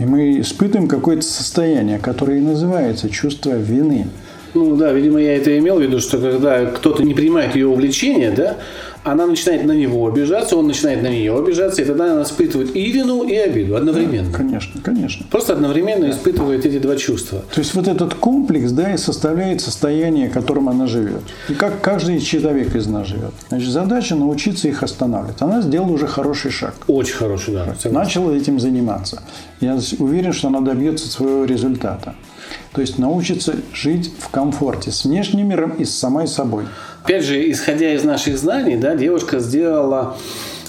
и 0.00 0.06
мы 0.06 0.40
испытываем 0.40 0.88
какое-то 0.88 1.22
состояние, 1.22 1.98
которое 1.98 2.38
и 2.38 2.40
называется 2.40 3.10
чувство 3.10 3.50
вины. 3.50 4.06
Ну 4.54 4.76
да, 4.76 4.92
видимо, 4.92 5.20
я 5.20 5.36
это 5.36 5.56
имел 5.58 5.78
в 5.78 5.82
виду, 5.82 6.00
что 6.00 6.18
когда 6.18 6.66
кто-то 6.66 7.02
не 7.02 7.14
принимает 7.14 7.54
ее 7.54 7.68
увлечение, 7.68 8.30
да, 8.30 8.56
она 9.02 9.26
начинает 9.26 9.64
на 9.64 9.72
него 9.72 10.06
обижаться, 10.06 10.56
он 10.56 10.66
начинает 10.66 11.02
на 11.02 11.08
нее 11.08 11.36
обижаться, 11.36 11.80
и 11.80 11.84
тогда 11.84 12.12
она 12.12 12.22
испытывает 12.22 12.76
и 12.76 12.92
вину, 12.92 13.24
и 13.24 13.34
обиду 13.34 13.76
одновременно. 13.76 14.32
Конечно, 14.32 14.80
конечно. 14.82 15.26
Просто 15.30 15.54
одновременно 15.54 16.10
испытывает 16.10 16.66
эти 16.66 16.78
два 16.78 16.96
чувства. 16.96 17.42
То 17.52 17.60
есть 17.60 17.74
вот 17.74 17.88
этот 17.88 18.14
комплекс, 18.14 18.70
да, 18.72 18.92
и 18.92 18.98
составляет 18.98 19.62
состояние, 19.62 20.28
которым 20.28 20.68
она 20.68 20.86
живет. 20.86 21.22
И 21.48 21.54
как 21.54 21.80
каждый 21.80 22.20
человек 22.20 22.74
из 22.74 22.86
нас 22.86 23.06
живет. 23.06 23.32
Значит, 23.48 23.70
задача 23.70 24.14
научиться 24.16 24.68
их 24.68 24.82
останавливать. 24.82 25.40
Она 25.40 25.62
сделала 25.62 25.92
уже 25.92 26.06
хороший 26.06 26.50
шаг. 26.50 26.74
Очень 26.86 27.14
хороший, 27.14 27.54
да. 27.54 27.64
согласен. 27.64 27.92
Начала 27.92 28.32
этим 28.32 28.60
заниматься. 28.60 29.22
Я 29.60 29.78
уверен, 29.98 30.32
что 30.32 30.48
она 30.48 30.60
добьется 30.60 31.08
своего 31.08 31.44
результата. 31.44 32.14
То 32.72 32.80
есть 32.80 32.98
научится 32.98 33.56
жить 33.72 34.12
в 34.18 34.28
комфорте 34.28 34.90
с 34.90 35.04
внешним 35.04 35.48
миром 35.48 35.70
и 35.72 35.84
с 35.84 35.96
самой 35.96 36.26
собой. 36.26 36.64
Опять 37.04 37.24
же, 37.24 37.50
исходя 37.50 37.92
из 37.94 38.04
наших 38.04 38.38
знаний, 38.38 38.76
да, 38.76 38.94
девушка 38.94 39.40
сделала 39.40 40.16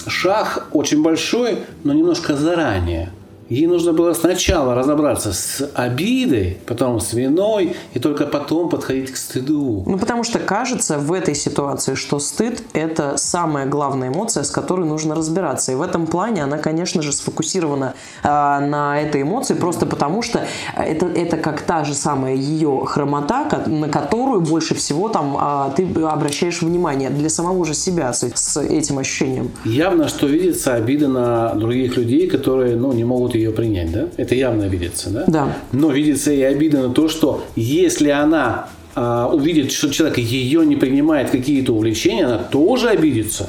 шаг 0.06 0.66
очень 0.72 1.02
большой, 1.02 1.58
но 1.84 1.92
немножко 1.92 2.34
заранее. 2.34 3.10
Ей 3.52 3.66
нужно 3.66 3.92
было 3.92 4.14
сначала 4.14 4.74
разобраться 4.74 5.34
с 5.34 5.70
обидой, 5.74 6.56
потом 6.64 7.00
с 7.00 7.12
виной, 7.12 7.76
и 7.92 7.98
только 7.98 8.24
потом 8.24 8.70
подходить 8.70 9.10
к 9.10 9.16
стыду. 9.18 9.84
Ну, 9.86 9.98
потому 9.98 10.24
что 10.24 10.38
кажется 10.38 10.98
в 10.98 11.12
этой 11.12 11.34
ситуации, 11.34 11.94
что 11.94 12.18
стыд– 12.18 12.62
это 12.72 13.18
самая 13.18 13.66
главная 13.66 14.08
эмоция, 14.08 14.44
с 14.44 14.50
которой 14.50 14.86
нужно 14.86 15.14
разбираться. 15.14 15.70
И 15.70 15.74
в 15.74 15.82
этом 15.82 16.06
плане 16.06 16.42
она, 16.42 16.56
конечно 16.56 17.02
же, 17.02 17.12
сфокусирована 17.12 17.92
э, 18.22 18.28
на 18.28 18.98
этой 18.98 19.20
эмоции, 19.20 19.52
просто 19.52 19.84
потому 19.84 20.22
что 20.22 20.46
это, 20.74 21.04
это 21.04 21.36
как 21.36 21.60
та 21.60 21.84
же 21.84 21.92
самая 21.92 22.34
ее 22.34 22.84
хромота, 22.86 23.64
на 23.66 23.90
которую 23.90 24.40
больше 24.40 24.74
всего 24.74 25.10
там 25.10 25.36
а, 25.38 25.70
ты 25.76 25.86
обращаешь 26.02 26.62
внимание 26.62 27.10
для 27.10 27.28
самого 27.28 27.66
же 27.66 27.74
себя 27.74 28.14
с, 28.14 28.26
с 28.34 28.56
этим 28.56 28.98
ощущением. 28.98 29.50
Явно, 29.66 30.08
что 30.08 30.26
видится 30.26 30.72
обида 30.74 31.08
на 31.08 31.54
других 31.54 31.98
людей, 31.98 32.30
которые 32.30 32.76
ну, 32.76 32.92
не 32.92 33.04
могут 33.04 33.34
ее 33.34 33.41
принять. 33.50 33.90
Да? 33.90 34.08
Это 34.16 34.34
явно 34.34 34.64
видится. 34.64 35.10
Да? 35.10 35.24
Да. 35.26 35.56
Но 35.72 35.90
видится 35.90 36.32
и 36.32 36.42
обида 36.42 36.88
на 36.88 36.94
то, 36.94 37.08
что 37.08 37.44
если 37.56 38.10
она 38.10 38.68
а, 38.94 39.28
увидит, 39.32 39.72
что 39.72 39.90
человек 39.90 40.18
ее 40.18 40.64
не 40.66 40.76
принимает 40.76 41.30
какие-то 41.30 41.72
увлечения, 41.72 42.26
она 42.26 42.38
тоже 42.38 42.90
обидится. 42.90 43.48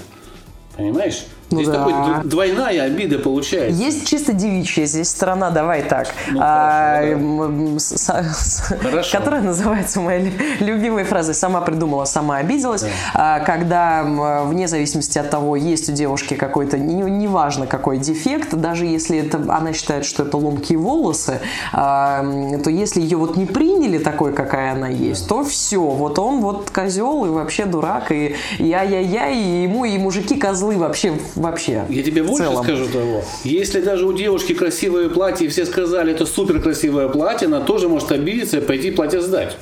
Понимаешь? 0.76 1.26
Ну 1.54 1.60
Здесь 1.62 1.68
да. 1.70 1.74
такой 1.86 1.94
дв- 1.94 2.24
двойная 2.28 2.84
обида 2.84 3.20
получается. 3.20 3.80
Есть 3.82 4.08
чисто 4.08 4.34
девичья 4.34 4.86
здесь 4.86 5.10
сторона, 5.10 5.52
давай 5.52 5.84
так, 5.84 6.08
Ну, 6.32 6.40
а, 6.42 6.96
хорошо, 7.02 7.14
м, 7.14 7.80
с- 7.80 7.94
с- 7.98 8.74
Хорошо. 8.82 9.18
которая 9.18 9.42
называется 9.42 10.02
моей 10.02 10.30
лю- 10.32 10.34
любимой 10.60 11.04
фразой 11.04 11.36
«сама 11.36 11.62
придумала, 11.62 12.06
сама 12.06 12.38
обиделась», 12.38 12.86
А, 13.14 13.40
когда 13.42 14.04
вне 14.46 14.68
зависимости 14.68 15.20
от 15.20 15.30
того, 15.30 15.56
есть 15.56 15.90
у 15.90 15.94
девушки 15.94 16.34
какой-то, 16.34 16.78
не- 16.80 17.04
неважно 17.12 17.68
какой 17.68 18.00
дефект, 18.00 18.54
даже 18.56 18.86
если 18.86 19.20
это, 19.20 19.38
она 19.50 19.74
считает, 19.74 20.06
что 20.06 20.24
это 20.24 20.38
ломкие 20.38 20.80
волосы, 20.80 21.40
а, 21.72 22.24
то 22.64 22.70
если 22.72 23.02
ее 23.02 23.18
вот 23.18 23.38
не 23.38 23.46
приняли 23.46 24.00
такой, 24.00 24.34
какая 24.34 24.74
она 24.74 24.88
есть, 24.88 25.28
то 25.28 25.44
все, 25.44 25.80
вот 25.82 26.18
он 26.18 26.42
вот 26.42 26.72
козел 26.72 27.26
и 27.26 27.30
вообще 27.30 27.66
дурак, 27.66 28.12
и 28.12 28.36
я-я-я, 28.58 29.30
и 29.30 29.64
ему, 29.64 29.86
и 29.86 29.98
мужики 29.98 30.36
козлы 30.36 30.78
вообще, 30.78 31.14
вообще. 31.44 31.86
Я 31.90 32.04
тебе 32.04 32.24
больше 32.24 32.46
целом. 32.46 32.64
скажу 32.64 32.88
того. 32.88 33.24
Если 33.44 33.82
даже 33.82 34.06
у 34.06 34.14
девушки 34.14 34.54
красивое 34.54 35.10
платье, 35.10 35.48
и 35.48 35.50
все 35.50 35.66
сказали, 35.66 36.14
это 36.14 36.26
супер 36.26 36.62
красивое 36.62 37.08
платье, 37.10 37.48
она 37.48 37.62
тоже 37.62 37.88
может 37.88 38.12
обидеться 38.12 38.58
и 38.58 38.62
пойти 38.62 38.92
платье 38.92 39.22
сдать. 39.22 39.56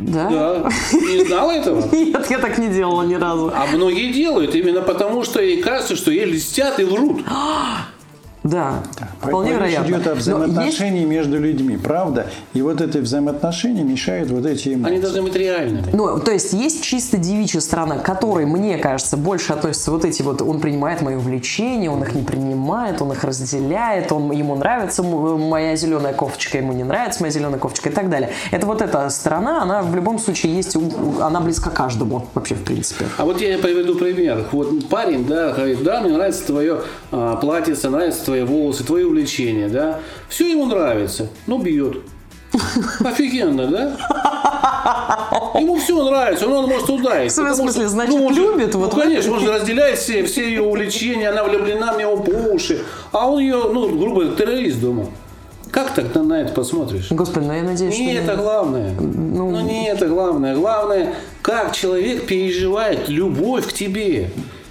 Да? 0.00 0.30
Да. 0.30 0.70
Не 0.92 1.24
знала 1.26 1.52
этого? 1.52 1.88
Нет, 1.92 2.30
я 2.30 2.38
так 2.38 2.58
не 2.58 2.68
делала 2.68 3.02
ни 3.02 3.14
разу. 3.14 3.52
А 3.54 3.66
многие 3.66 4.12
делают 4.12 4.54
именно 4.54 4.80
потому, 4.80 5.24
что 5.24 5.40
ей 5.40 5.60
кажется, 5.62 5.94
что 5.94 6.10
ей 6.10 6.24
льстят 6.24 6.80
и 6.80 6.84
врут. 6.84 7.22
Да, 8.50 8.82
вполне 9.20 9.50
Речь 9.50 9.58
вероятно. 9.58 9.86
идет 9.94 10.06
о 10.06 10.10
Но 10.10 10.14
есть- 10.14 10.20
взаимоотношении 10.26 11.04
между 11.04 11.38
людьми, 11.38 11.76
правда? 11.76 12.26
И 12.52 12.62
вот 12.62 12.80
это 12.80 12.98
взаимоотношения 12.98 13.82
мешают 13.84 14.30
вот 14.30 14.46
эти 14.46 14.74
эмоции. 14.74 14.92
Они 14.92 15.00
должны 15.00 15.22
быть 15.22 15.36
реальными. 15.36 15.84
Ну, 15.92 16.18
то 16.18 16.32
есть 16.32 16.52
есть 16.52 16.82
чисто 16.82 17.16
девичья 17.18 17.60
сторона, 17.60 17.98
к 17.98 18.02
которой, 18.02 18.46
мне 18.46 18.78
кажется, 18.78 19.16
больше 19.16 19.52
относятся 19.52 19.90
вот 19.90 20.04
эти 20.04 20.22
вот, 20.22 20.42
он 20.42 20.60
принимает 20.60 21.02
мои 21.02 21.14
увлечения, 21.14 21.90
он 21.90 22.02
их 22.02 22.14
не 22.14 22.22
принимает, 22.22 23.00
он 23.02 23.12
их 23.12 23.22
разделяет, 23.24 24.10
он, 24.12 24.30
ему 24.32 24.54
нравится 24.56 25.02
м- 25.02 25.40
моя 25.48 25.76
зеленая 25.76 26.12
кофточка, 26.12 26.58
ему 26.58 26.72
не 26.72 26.84
нравится 26.84 27.20
моя 27.22 27.32
зеленая 27.32 27.58
кофточка 27.58 27.88
и 27.90 27.92
так 27.92 28.10
далее. 28.10 28.30
Это 28.50 28.66
вот 28.66 28.82
эта 28.82 29.08
сторона, 29.10 29.62
она 29.62 29.82
в 29.82 29.94
любом 29.94 30.18
случае 30.18 30.54
есть, 30.56 30.76
она 31.20 31.40
близка 31.40 31.70
каждому 31.70 32.26
вообще, 32.34 32.54
в 32.54 32.64
принципе. 32.64 33.06
А 33.18 33.24
вот 33.24 33.40
я 33.40 33.58
приведу 33.58 33.94
пример. 33.94 34.46
Вот 34.52 34.88
парень, 34.88 35.26
да, 35.26 35.52
говорит, 35.52 35.82
да, 35.84 36.00
мне 36.00 36.12
нравится 36.12 36.44
твое 36.46 36.80
а, 37.12 37.36
платьице, 37.36 37.88
нравятся 37.90 38.24
твои 38.40 38.58
волосы, 38.58 38.84
твои 38.84 39.04
увлечения, 39.04 39.68
да. 39.68 40.00
Все 40.28 40.50
ему 40.50 40.66
нравится, 40.66 41.28
но 41.46 41.58
бьет. 41.58 41.98
Офигенно, 43.00 43.66
да? 43.66 43.96
Ему 45.58 45.76
все 45.76 46.02
нравится, 46.02 46.46
но 46.46 46.60
он 46.60 46.66
может 46.66 46.88
ударить. 46.90 47.30
В 47.30 47.34
смысле, 47.34 47.70
что, 47.70 47.88
значит, 47.88 48.14
он 48.14 48.34
же- 48.34 48.40
любит? 48.40 48.74
Вот 48.74 48.92
ну, 48.94 49.02
конечно, 49.02 49.32
он 49.32 49.40
же 49.40 49.52
разделяет 49.52 49.98
все, 49.98 50.24
все 50.24 50.48
ее 50.48 50.62
увлечения, 50.62 51.28
она 51.28 51.44
влюблена 51.44 51.92
в 51.92 51.98
него 51.98 52.16
по 52.16 52.30
уши. 52.30 52.82
А 53.12 53.30
он 53.30 53.40
ее, 53.40 53.56
ну, 53.72 53.88
грубо 53.88 54.22
говоря, 54.22 54.36
террорист 54.36 54.80
дома. 54.80 55.06
Как 55.70 55.94
так 55.94 56.12
на, 56.16 56.40
это 56.42 56.52
посмотришь? 56.52 57.06
Господи, 57.10 57.44
ну 57.44 57.52
я 57.52 57.62
надеюсь, 57.62 57.94
что... 57.94 58.02
Не 58.02 58.14
это 58.14 58.34
главное. 58.34 58.92
Ну, 58.98 59.60
не 59.60 59.88
это 59.88 60.08
главное. 60.08 60.56
Главное, 60.56 61.14
как 61.42 61.76
человек 61.76 62.26
переживает 62.26 63.08
любовь 63.08 63.68
к 63.68 63.72
тебе. 63.72 64.30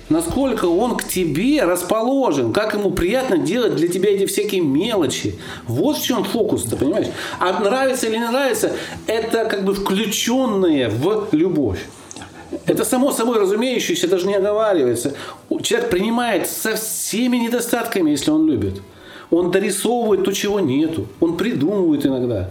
Насколько 0.09 0.65
он 0.65 0.97
к 0.97 1.03
тебе 1.03 1.63
расположен, 1.63 2.51
как 2.51 2.73
ему 2.73 2.91
приятно 2.91 3.37
делать 3.37 3.75
для 3.75 3.87
тебя 3.87 4.09
эти 4.09 4.25
всякие 4.25 4.61
мелочи. 4.61 5.37
Вот 5.67 5.97
в 5.97 6.03
чем 6.03 6.23
фокус, 6.23 6.63
ты 6.63 6.75
понимаешь? 6.75 7.07
А 7.39 7.59
нравится 7.59 8.07
или 8.07 8.17
не 8.17 8.27
нравится, 8.27 8.71
это 9.05 9.45
как 9.45 9.63
бы 9.63 9.75
включенное 9.75 10.89
в 10.89 11.27
любовь. 11.31 11.85
Это 12.65 12.83
само 12.83 13.11
собой 13.11 13.39
разумеющееся, 13.39 14.07
даже 14.07 14.25
не 14.25 14.33
оговаривается. 14.33 15.13
Человек 15.61 15.91
принимает 15.91 16.47
со 16.47 16.75
всеми 16.75 17.37
недостатками, 17.37 18.09
если 18.09 18.31
он 18.31 18.47
любит. 18.47 18.81
Он 19.29 19.51
дорисовывает 19.51 20.23
то, 20.23 20.31
чего 20.31 20.59
нету. 20.59 21.07
Он 21.19 21.37
придумывает 21.37 22.07
иногда. 22.07 22.49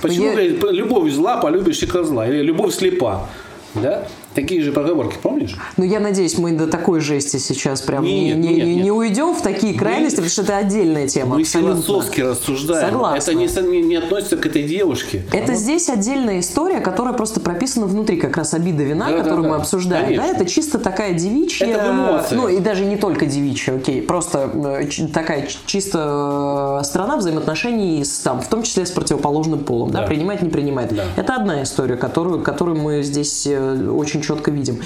Почему 0.00 0.26
Я- 0.26 0.32
говорит, 0.32 0.62
любовь 0.70 1.12
зла, 1.12 1.36
полюбишь 1.36 1.82
и 1.82 1.86
козла? 1.86 2.26
Или 2.26 2.40
любовь 2.40 2.74
слепа? 2.74 3.28
Да? 3.74 4.06
Такие 4.34 4.62
же 4.62 4.72
поговорки, 4.72 5.16
помнишь? 5.22 5.56
Ну, 5.76 5.84
я 5.84 6.00
надеюсь, 6.00 6.36
мы 6.38 6.52
до 6.52 6.66
такой 6.66 7.00
жести 7.00 7.36
сейчас 7.36 7.80
прям 7.80 8.04
не, 8.04 8.26
Нет, 8.30 8.36
не- 8.38 8.48
нет, 8.54 8.64
не- 8.66 8.74
нет. 8.76 8.84
не 8.84 8.90
уйдем 8.90 9.34
в 9.34 9.42
такие 9.42 9.74
крайности, 9.74 10.16
потому 10.16 10.30
что 10.30 10.42
это 10.42 10.56
отдельная 10.56 11.06
тема. 11.06 11.36
Мы 11.36 11.42
абсолютно. 11.42 11.82
философски 11.82 12.20
рассуждаем. 12.22 12.90
Согласна. 12.90 13.32
Это 13.32 13.62
не, 13.62 13.82
не, 13.82 13.96
относится 13.96 14.36
к 14.36 14.46
этой 14.46 14.64
девушке. 14.64 15.22
Это 15.32 15.54
здесь 15.54 15.88
отдельная 15.88 16.40
история, 16.40 16.80
которая 16.80 17.14
просто 17.14 17.40
прописана 17.40 17.86
внутри, 17.86 18.16
как 18.16 18.36
раз 18.36 18.54
обида 18.54 18.82
вина, 18.82 19.10
Да, 19.10 19.18
которую 19.18 19.42
да, 19.44 19.48
мы 19.50 19.54
да. 19.56 19.60
обсуждаем. 19.62 20.16
Да, 20.16 20.22
Конечно. 20.22 20.36
это 20.42 20.50
чисто 20.50 20.78
такая 20.78 21.14
девичья. 21.14 21.66
Это 21.66 21.92
в 21.92 21.94
эмоциях. 21.94 22.32
Ну 22.32 22.48
и 22.48 22.58
даже 22.58 22.84
не 22.84 22.96
только 22.96 23.26
девичья, 23.26 23.74
окей. 23.76 24.02
Просто 24.02 24.50
э, 24.52 25.06
такая 25.12 25.46
чисто 25.66 26.78
э, 26.80 26.84
сторона 26.84 27.16
взаимоотношений 27.16 28.04
с, 28.04 28.18
там, 28.18 28.40
в 28.40 28.48
том 28.48 28.62
числе 28.62 28.84
с 28.86 28.90
противоположным 28.90 29.60
полом. 29.60 29.90
Да, 29.90 30.00
Да. 30.00 30.06
принимает, 30.06 30.42
не 30.42 30.48
принимает. 30.50 30.94
Да. 30.94 31.04
Это 31.16 31.36
одна 31.36 31.62
история, 31.62 31.96
которую, 31.96 32.42
которую 32.42 32.76
мы 32.80 33.02
здесь 33.02 33.46
э, 33.46 33.88
очень 33.88 34.22
четко 34.24 34.50
видим. 34.50 34.80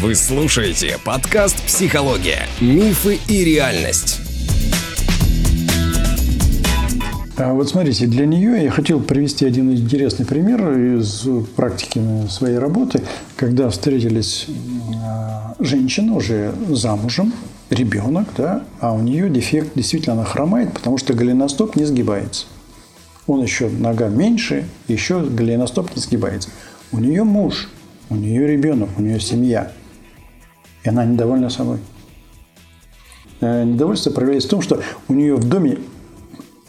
Вы 0.00 0.14
слушаете 0.14 0.98
подкаст 1.04 1.62
«Психология. 1.62 2.46
Мифы 2.60 3.18
и 3.28 3.44
реальность». 3.44 4.20
А 7.36 7.52
вот 7.52 7.68
смотрите, 7.68 8.06
для 8.06 8.26
нее 8.26 8.62
я 8.62 8.70
хотел 8.70 9.00
привести 9.00 9.44
один 9.44 9.72
интересный 9.72 10.24
пример 10.24 10.98
из 10.98 11.26
практики 11.56 12.00
своей 12.28 12.58
работы, 12.58 13.02
когда 13.36 13.70
встретились 13.70 14.46
а, 15.04 15.54
женщина 15.58 16.14
уже 16.14 16.54
замужем, 16.68 17.32
ребенок, 17.70 18.28
да, 18.36 18.62
а 18.80 18.92
у 18.92 19.00
нее 19.00 19.28
дефект 19.28 19.72
действительно 19.74 20.14
она 20.14 20.24
хромает, 20.24 20.72
потому 20.72 20.96
что 20.96 21.12
голеностоп 21.14 21.74
не 21.76 21.84
сгибается. 21.84 22.46
Он 23.26 23.42
еще 23.42 23.68
нога 23.68 24.08
меньше, 24.08 24.68
еще 24.86 25.20
голеностоп 25.20 25.94
не 25.96 26.02
сгибается. 26.02 26.50
У 26.92 26.98
нее 26.98 27.24
муж, 27.24 27.70
у 28.10 28.16
нее 28.16 28.46
ребенок, 28.46 28.90
у 28.98 29.02
нее 29.02 29.18
семья. 29.18 29.72
И 30.82 30.88
она 30.88 31.04
недовольна 31.04 31.48
собой. 31.48 31.78
Э, 33.40 33.64
Недовольство 33.64 34.10
проявляется 34.10 34.48
в 34.48 34.50
том, 34.50 34.62
что 34.62 34.80
у 35.08 35.14
нее 35.14 35.36
в 35.36 35.48
доме 35.48 35.78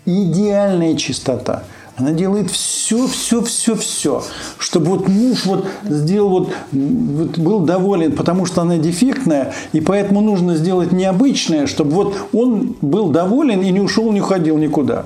идеальная 0.06 0.96
чистота. 0.96 1.64
Она 1.98 2.12
делает 2.12 2.52
все, 2.52 3.08
все, 3.08 3.42
все, 3.42 3.76
все, 3.76 4.22
чтобы 4.60 4.88
вот 4.88 5.08
муж 5.08 5.46
вот 5.46 5.66
сделал 5.86 6.30
вот, 6.30 6.54
вот 6.74 7.38
был 7.38 7.62
доволен, 7.62 8.12
потому 8.12 8.46
что 8.46 8.62
она 8.62 8.78
дефектная, 8.78 9.54
и 9.72 9.80
поэтому 9.80 10.20
нужно 10.20 10.56
сделать 10.56 10.92
необычное, 10.92 11.68
чтобы 11.68 11.92
вот 11.92 12.18
он 12.34 12.76
был 12.82 13.10
доволен 13.10 13.62
и 13.62 13.72
не 13.72 13.80
ушел, 13.80 14.12
не 14.12 14.20
уходил 14.20 14.58
никуда. 14.58 15.06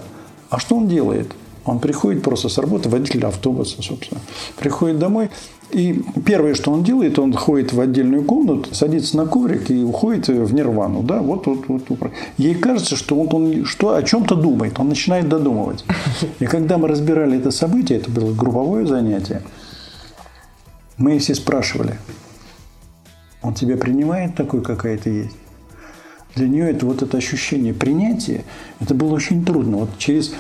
А 0.50 0.60
что 0.60 0.78
он 0.78 0.88
делает? 0.88 1.32
Он 1.66 1.80
приходит 1.80 2.24
просто 2.24 2.50
с 2.50 2.58
работы, 2.58 2.90
водитель 2.90 3.26
автобуса, 3.26 3.82
собственно. 3.82 4.22
Приходит 4.58 4.98
домой, 4.98 5.30
и 5.72 6.02
первое, 6.26 6.56
что 6.56 6.72
он 6.72 6.84
делает, 6.84 7.20
он 7.20 7.34
ходит 7.34 7.74
в 7.74 7.80
отдельную 7.80 8.24
комнату, 8.24 8.74
садится 8.74 9.18
на 9.18 9.28
коврик 9.28 9.70
и 9.70 9.84
уходит 9.84 10.28
в 10.28 10.54
нирвану. 10.54 11.04
Да? 11.04 11.20
Вот, 11.20 11.46
вот, 11.46 11.68
вот. 11.68 12.12
Ей 12.38 12.56
кажется, 12.56 12.96
что 12.96 13.20
он, 13.20 13.30
он 13.34 13.66
что, 13.66 13.96
о 13.96 14.02
чем-то 14.02 14.36
думает, 14.36 14.80
он 14.80 14.90
начинает 14.90 15.30
додумывать. 15.30 15.86
И 16.40 16.46
когда 16.46 16.78
мы 16.78 16.88
разбирали 16.88 17.38
это 17.38 17.52
событие, 17.52 18.00
это 18.00 18.10
было 18.10 18.34
групповое 18.34 18.88
занятие, 18.88 19.44
мы 20.98 21.20
все 21.20 21.36
спрашивали, 21.36 21.98
он 23.42 23.54
тебя 23.54 23.78
принимает 23.78 24.36
такой, 24.36 24.62
какая 24.62 24.98
ты 24.98 25.10
есть? 25.10 25.36
Для 26.40 26.48
нее 26.48 26.70
это 26.72 26.86
вот 26.86 27.02
это 27.02 27.18
ощущение 27.18 27.74
принятия, 27.74 28.46
это 28.80 28.96
было 28.96 29.14
очень 29.14 29.44
трудно. 29.44 29.80
Вот 29.80 29.90
через, 29.98 30.34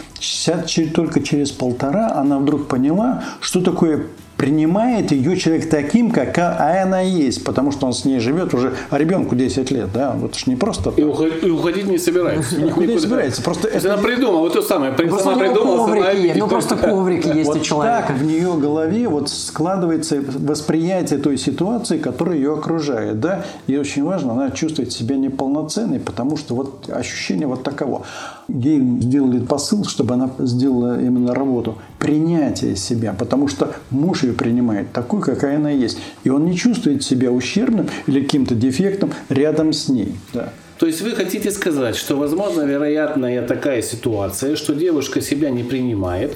только 0.93 1.21
через 1.21 1.51
полтора 1.51 2.13
она 2.15 2.39
вдруг 2.39 2.69
поняла, 2.69 3.25
что 3.41 3.59
такое 3.59 4.05
принимает 4.39 5.11
ее 5.11 5.35
человек 5.35 5.69
таким, 5.69 6.11
какая 6.11 6.83
она 6.83 7.01
есть, 7.01 7.43
потому 7.43 7.73
что 7.73 7.87
он 7.87 7.91
с 7.91 8.05
ней 8.05 8.19
живет 8.19 8.53
уже, 8.53 8.73
а 8.89 8.97
ребенку 8.97 9.35
10 9.35 9.69
лет, 9.69 9.89
да, 9.93 10.15
вот 10.17 10.35
же 10.35 10.43
не 10.45 10.55
просто... 10.55 10.93
И, 10.95 11.03
уходить, 11.03 11.43
и 11.43 11.49
уходить 11.49 11.87
не 11.87 11.97
собирается. 11.97 12.55
Никуда 12.55 12.85
не 12.85 12.99
собирается. 12.99 13.41
Просто 13.41 13.67
это... 13.67 13.93
Она 13.93 14.01
придумала, 14.01 14.39
вот 14.39 14.53
то 14.53 14.61
самое, 14.61 14.93
просто 14.93 15.25
сама 15.25 15.39
придумала. 15.39 15.87
Коврик 15.87 16.35
ну 16.37 16.47
просто 16.47 16.77
коврик 16.77 17.25
есть 17.25 17.53
у 17.53 17.59
человека. 17.59 18.07
так 18.07 18.17
в 18.17 18.23
нее 18.23 18.53
голове 18.53 19.09
вот 19.09 19.29
складывается 19.29 20.21
восприятие 20.21 21.19
той 21.19 21.37
ситуации, 21.37 21.97
которая 21.97 22.37
ее 22.37 22.53
окружает, 22.53 23.19
да, 23.19 23.43
и 23.67 23.75
очень 23.75 24.05
важно, 24.05 24.31
она 24.31 24.51
чувствует 24.51 24.93
себя 24.93 25.17
неполноценной, 25.17 25.99
потому 25.99 26.37
что 26.37 26.55
вот 26.55 26.89
ощущение 26.89 27.45
вот 27.45 27.63
таково. 27.63 28.05
Ей 28.49 28.79
сделали 29.01 29.39
посыл, 29.39 29.85
чтобы 29.85 30.15
она 30.15 30.31
сделала 30.39 30.99
именно 30.99 31.33
работу 31.33 31.77
принятия 31.99 32.75
себя, 32.75 33.13
потому 33.13 33.47
что 33.47 33.73
муж 33.89 34.23
ее 34.23 34.33
принимает 34.33 34.91
такой, 34.91 35.21
какая 35.21 35.57
она 35.57 35.69
есть. 35.69 35.99
И 36.23 36.29
он 36.29 36.45
не 36.45 36.55
чувствует 36.55 37.03
себя 37.03 37.31
ущербным 37.31 37.87
или 38.07 38.21
каким-то 38.21 38.55
дефектом 38.55 39.11
рядом 39.29 39.73
с 39.73 39.87
ней. 39.89 40.15
Да. 40.33 40.53
То 40.79 40.85
есть 40.85 41.01
вы 41.01 41.11
хотите 41.11 41.51
сказать, 41.51 41.95
что 41.95 42.15
возможно 42.15 42.61
вероятная 42.61 43.45
такая 43.45 43.81
ситуация, 43.81 44.55
что 44.55 44.73
девушка 44.73 45.21
себя 45.21 45.49
не 45.49 45.63
принимает, 45.63 46.35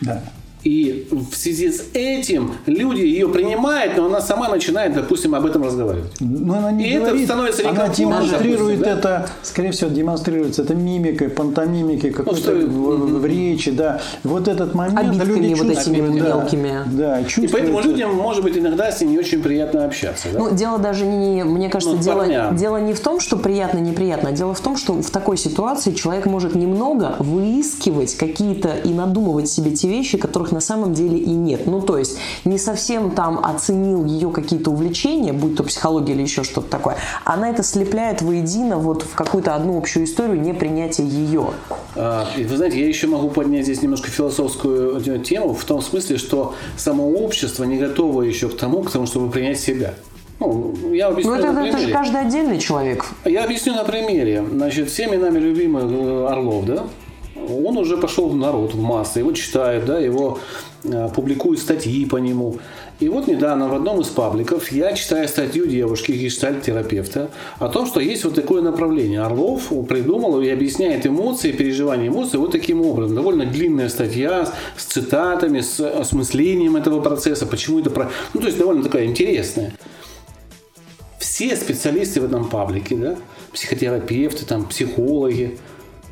да. 0.00 0.22
И 0.64 1.08
в 1.10 1.34
связи 1.36 1.70
с 1.70 1.84
этим 1.94 2.52
люди 2.66 3.02
ее 3.02 3.28
принимают, 3.28 3.96
но 3.96 4.06
она 4.06 4.20
сама 4.20 4.48
начинает, 4.48 4.94
допустим, 4.94 5.34
об 5.34 5.46
этом 5.46 5.62
разговаривать. 5.62 6.12
Но 6.20 6.58
она 6.58 6.72
не 6.72 6.90
и 6.90 6.98
говорит, 6.98 7.14
это 7.14 7.24
становится 7.24 7.68
Она 7.68 7.88
демонстрирует 7.88 8.80
да? 8.80 8.90
это, 8.90 9.28
скорее 9.42 9.70
всего, 9.70 9.90
демонстрируется 9.90 10.62
это 10.62 10.74
мимикой, 10.74 11.28
пантомимикой, 11.28 12.10
какой-то 12.10 12.52
ну, 12.52 12.66
в, 12.66 13.20
в 13.20 13.26
речи, 13.26 13.70
да. 13.70 14.00
Вот 14.24 14.48
этот 14.48 14.74
момент 14.74 14.98
Обидками 14.98 15.28
люди 15.28 15.54
вот 15.54 15.70
этими 15.70 16.18
да, 16.18 16.26
мелкими. 16.26 16.82
Да, 16.86 17.20
и 17.20 17.46
поэтому 17.46 17.80
людям, 17.80 18.14
может 18.14 18.42
быть, 18.42 18.56
иногда 18.56 18.90
с 18.90 19.00
ней 19.00 19.08
не 19.08 19.18
очень 19.18 19.42
приятно 19.42 19.84
общаться. 19.84 20.28
Да? 20.32 20.38
Ну, 20.38 20.54
дело 20.54 20.78
даже 20.78 21.06
не, 21.06 21.44
мне 21.44 21.68
кажется, 21.68 21.96
ну, 21.96 22.02
дело, 22.02 22.52
дело 22.52 22.76
не 22.78 22.94
в 22.94 23.00
том, 23.00 23.20
что 23.20 23.36
приятно, 23.36 23.78
неприятно, 23.78 24.30
а 24.30 24.32
дело 24.32 24.54
в 24.54 24.60
том, 24.60 24.76
что 24.76 24.94
в 24.94 25.10
такой 25.10 25.36
ситуации 25.36 25.92
человек 25.92 26.26
может 26.26 26.54
немного 26.54 27.16
выискивать 27.18 28.16
какие-то 28.16 28.70
и 28.84 28.92
надумывать 28.92 29.48
себе 29.48 29.70
те 29.70 29.88
вещи, 29.88 30.18
которых 30.18 30.47
на 30.52 30.60
самом 30.60 30.94
деле 30.94 31.18
и 31.18 31.30
нет. 31.30 31.66
Ну, 31.66 31.80
то 31.80 31.98
есть 31.98 32.18
не 32.44 32.58
совсем 32.58 33.10
там 33.10 33.44
оценил 33.44 34.04
ее 34.04 34.30
какие-то 34.30 34.70
увлечения, 34.70 35.32
будь 35.32 35.56
то 35.56 35.62
психология 35.62 36.14
или 36.14 36.22
еще 36.22 36.44
что-то 36.44 36.68
такое. 36.68 36.96
Она 37.24 37.50
это 37.50 37.62
слепляет 37.62 38.22
воедино 38.22 38.78
вот 38.78 39.02
в 39.02 39.14
какую-то 39.14 39.54
одну 39.54 39.78
общую 39.78 40.04
историю 40.04 40.40
непринятия 40.40 41.04
ее. 41.04 41.50
А, 41.96 42.26
вы 42.36 42.56
знаете, 42.56 42.80
я 42.80 42.86
еще 42.86 43.06
могу 43.06 43.30
поднять 43.30 43.64
здесь 43.64 43.82
немножко 43.82 44.10
философскую 44.10 45.00
тему 45.22 45.54
в 45.54 45.64
том 45.64 45.82
смысле, 45.82 46.18
что 46.18 46.54
само 46.76 47.08
общество 47.10 47.64
не 47.64 47.78
готово 47.78 48.22
еще 48.22 48.48
к 48.48 48.56
тому, 48.56 48.82
к 48.82 48.90
тому, 48.90 49.06
чтобы 49.06 49.30
принять 49.30 49.60
себя. 49.60 49.94
Ну, 50.40 50.74
я 50.92 51.08
объясню 51.08 51.32
ну, 51.32 51.38
это, 51.38 51.52
на 51.52 51.66
это 51.66 51.78
же 51.78 51.90
каждый 51.90 52.20
отдельный 52.20 52.58
человек. 52.58 53.06
Я 53.24 53.44
объясню 53.44 53.74
на 53.74 53.84
примере. 53.84 54.44
Значит, 54.48 54.88
всеми 54.88 55.16
нами 55.16 55.38
любимых 55.38 55.84
э, 55.90 56.26
Орлов, 56.30 56.64
да? 56.64 56.84
Он 57.50 57.76
уже 57.76 57.96
пошел 57.96 58.28
в 58.28 58.36
народ, 58.36 58.74
в 58.74 58.80
массы, 58.80 59.20
его 59.20 59.32
читают, 59.32 59.84
да, 59.86 59.98
его 59.98 60.38
э, 60.84 61.08
публикуют 61.14 61.60
статьи 61.60 62.04
по 62.06 62.16
нему. 62.16 62.58
И 63.00 63.08
вот 63.08 63.28
недавно 63.28 63.68
в 63.68 63.74
одном 63.74 64.00
из 64.00 64.08
пабликов 64.08 64.72
я 64.72 64.92
читаю 64.92 65.28
статью 65.28 65.66
девушки, 65.66 66.10
гештальт-терапевта, 66.10 67.30
о 67.58 67.68
том, 67.68 67.86
что 67.86 68.00
есть 68.00 68.24
вот 68.24 68.34
такое 68.34 68.60
направление. 68.60 69.22
Орлов 69.22 69.68
придумал 69.88 70.40
и 70.40 70.48
объясняет 70.48 71.06
эмоции, 71.06 71.52
переживания 71.52 72.08
эмоций 72.08 72.40
вот 72.40 72.50
таким 72.50 72.82
образом. 72.82 73.14
Довольно 73.14 73.46
длинная 73.46 73.88
статья 73.88 74.52
с 74.76 74.84
цитатами, 74.84 75.60
с 75.60 75.80
осмыслением 75.80 76.74
этого 76.74 77.00
процесса, 77.00 77.46
почему 77.46 77.78
это... 77.78 77.90
Про... 77.90 78.10
Ну, 78.34 78.40
то 78.40 78.46
есть 78.46 78.58
довольно 78.58 78.82
такая 78.82 79.04
интересная. 79.04 79.74
Все 81.18 81.54
специалисты 81.54 82.20
в 82.20 82.24
этом 82.24 82.48
паблике, 82.48 82.96
да, 82.96 83.16
психотерапевты, 83.52 84.44
там, 84.44 84.64
психологи, 84.64 85.58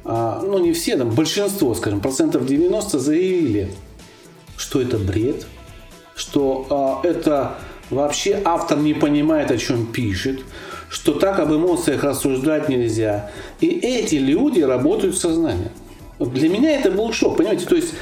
ну 0.06 0.58
не 0.58 0.72
все, 0.72 0.96
там 0.96 1.10
большинство, 1.10 1.74
скажем, 1.74 2.00
процентов 2.00 2.46
90 2.46 2.98
заявили, 2.98 3.70
что 4.56 4.80
это 4.80 4.98
бред, 4.98 5.46
что 6.14 6.66
а, 6.70 7.06
это 7.06 7.54
вообще 7.90 8.40
автор 8.44 8.78
не 8.78 8.94
понимает, 8.94 9.50
о 9.50 9.58
чем 9.58 9.86
пишет, 9.86 10.40
что 10.88 11.12
так 11.12 11.38
об 11.40 11.52
эмоциях 11.52 12.04
рассуждать 12.04 12.68
нельзя. 12.68 13.30
И 13.60 13.66
эти 13.66 14.16
люди 14.16 14.60
работают 14.60 15.16
в 15.16 15.18
сознании. 15.18 15.70
Для 16.18 16.48
меня 16.48 16.78
это 16.78 16.90
был 16.90 17.12
шок, 17.12 17.36
понимаете? 17.36 17.66
То 17.66 17.76
есть 17.76 17.92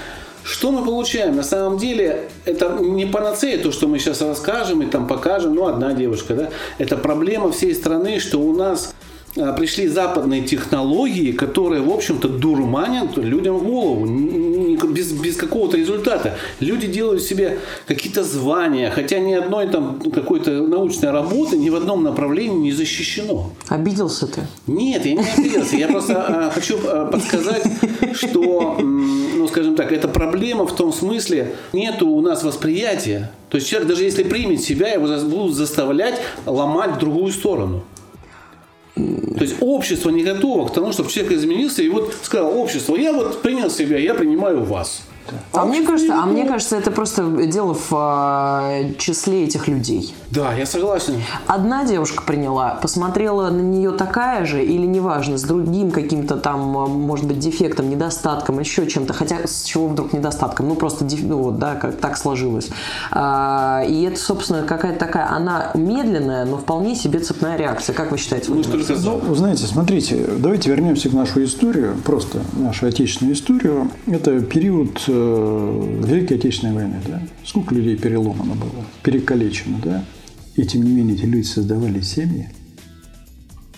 что 0.45 0.71
мы 0.71 0.85
получаем? 0.85 1.37
На 1.37 1.43
самом 1.43 1.79
деле, 1.79 2.29
это 2.45 2.79
не 2.79 3.07
панацея, 3.07 3.59
то, 3.59 3.73
что 3.73 3.89
мы 3.89 3.99
сейчас 3.99 4.21
расскажем 4.21 4.83
и 4.83 4.87
там 4.87 5.07
покажем, 5.07 5.55
ну, 5.55 5.67
одна 5.67 5.95
девушка, 5.95 6.35
да, 6.35 6.51
это 6.77 6.99
проблема 6.99 7.51
всей 7.51 7.75
страны, 7.75 8.21
что 8.21 8.39
у 8.39 8.55
нас 8.55 8.95
а, 8.95 9.04
пришли 9.35 9.89
западные 9.89 10.43
технологии, 10.43 11.33
которые, 11.33 11.83
в 11.83 11.91
общем-то, 11.91 12.29
дурманят 12.29 13.17
людям 13.17 13.59
голову 13.59 14.07
без, 14.77 15.13
без 15.13 15.37
какого-то 15.37 15.77
результата. 15.77 16.37
Люди 16.61 16.87
делают 16.87 17.23
себе 17.23 17.59
какие-то 17.87 18.25
звания, 18.25 18.91
хотя 18.91 19.19
ни 19.19 19.33
одной 19.33 19.69
там 19.69 20.01
какой-то 20.11 20.51
научной 20.51 21.11
работы 21.11 21.57
ни 21.57 21.71
в 21.71 21.77
одном 21.77 22.03
направлении 22.03 22.57
не 22.57 22.73
защищено. 22.73 23.53
Обиделся 23.69 24.27
ты? 24.27 24.43
Нет, 24.67 25.07
я 25.07 25.15
не 25.15 25.29
обиделся. 25.37 25.77
Я 25.77 25.89
просто 25.89 26.25
а, 26.27 26.51
хочу 26.51 26.79
а, 26.87 27.07
подсказать, 27.07 27.65
что, 28.13 28.79
ну, 28.81 29.49
скажем 29.49 29.77
так, 29.77 29.93
это 29.93 30.09
проблема 30.09 30.67
в 30.67 30.75
том 30.75 30.93
смысле, 30.93 31.55
нету 31.73 32.09
у 32.09 32.21
нас 32.21 32.43
восприятия. 32.45 33.31
То 33.51 33.57
есть 33.57 33.69
человек, 33.69 33.89
даже 33.89 34.05
если 34.05 34.23
примет 34.23 34.63
себя, 34.63 34.89
его 34.89 35.07
будут 35.29 35.55
заставлять 35.55 36.21
ломать 36.47 36.97
в 36.97 36.99
другую 36.99 37.33
сторону. 37.33 37.85
То 39.37 39.43
есть 39.43 39.57
общество 39.61 40.11
не 40.11 40.23
готово 40.23 40.69
к 40.69 40.73
тому, 40.73 40.93
чтобы 40.93 41.11
человек 41.11 41.33
изменился 41.33 41.83
и 41.83 41.89
вот 41.89 42.15
сказал, 42.23 42.57
общество, 42.57 42.97
я 42.97 43.13
вот 43.13 43.43
принял 43.43 43.69
себя, 43.69 43.99
я 43.99 44.15
принимаю 44.15 44.63
вас. 44.63 45.03
А, 45.53 45.63
а 45.63 45.65
мне 45.65 45.83
кажется, 45.83 46.15
а 46.15 46.27
мне 46.27 46.45
кажется, 46.45 46.77
это 46.77 46.91
просто 46.91 47.25
дело 47.47 47.75
в 47.75 47.89
а, 47.93 48.93
числе 48.99 49.45
этих 49.45 49.69
людей. 49.69 50.15
Да, 50.31 50.53
я 50.53 50.67
согласен. 50.67 51.15
Одна 51.47 51.85
девушка 51.85 52.23
приняла, 52.25 52.79
посмотрела 52.81 53.51
на 53.51 53.61
нее 53.61 53.93
такая 53.93 54.45
же 54.45 54.63
или 54.63 54.87
неважно, 54.87 55.39
с 55.39 55.43
другим 55.43 55.91
каким-то 55.91 56.37
там, 56.37 56.61
может 56.61 57.27
быть, 57.27 57.39
дефектом, 57.39 57.89
недостатком, 57.89 58.59
еще 58.59 58.87
чем-то, 58.87 59.13
хотя 59.15 59.47
с 59.47 59.63
чего 59.63 59.89
вдруг 59.89 60.13
недостатком, 60.13 60.69
ну 60.69 60.75
просто 60.75 61.07
ну, 61.23 61.39
вот, 61.39 61.59
да, 61.59 61.77
как 61.77 61.97
так 61.97 62.19
сложилось. 62.19 62.69
А, 63.11 63.83
и 63.87 64.03
это, 64.03 64.19
собственно, 64.19 64.63
какая-то 64.63 64.99
такая, 64.99 65.31
она 65.31 65.71
медленная, 65.75 66.45
но 66.45 66.59
вполне 66.59 66.97
себе 66.97 67.21
цепная 67.21 67.57
реакция. 67.57 67.95
Как 67.95 68.11
вы 68.11 68.19
считаете? 68.19 68.51
Ну, 68.51 68.63
ну, 69.27 69.35
знаете, 69.35 69.67
смотрите, 69.67 70.27
давайте 70.39 70.71
вернемся 70.71 71.09
к 71.09 71.13
нашу 71.13 71.45
историю, 71.45 71.97
просто 72.05 72.41
нашу 72.53 72.87
отечественную 72.87 73.35
историю. 73.35 73.91
Это 74.07 74.41
период 74.41 75.09
Э, 75.14 75.14
Великой 75.15 76.37
Отечественной 76.39 76.75
войны, 76.75 76.97
да, 77.07 77.23
сколько 77.45 77.75
людей 77.75 77.97
переломано 77.97 78.55
было, 78.55 78.85
перекалечено, 79.03 79.79
да, 79.83 80.05
и 80.57 80.65
тем 80.65 80.83
не 80.83 80.91
менее 80.91 81.17
эти 81.17 81.25
люди 81.25 81.47
создавали 81.47 82.01
семьи. 82.01 82.49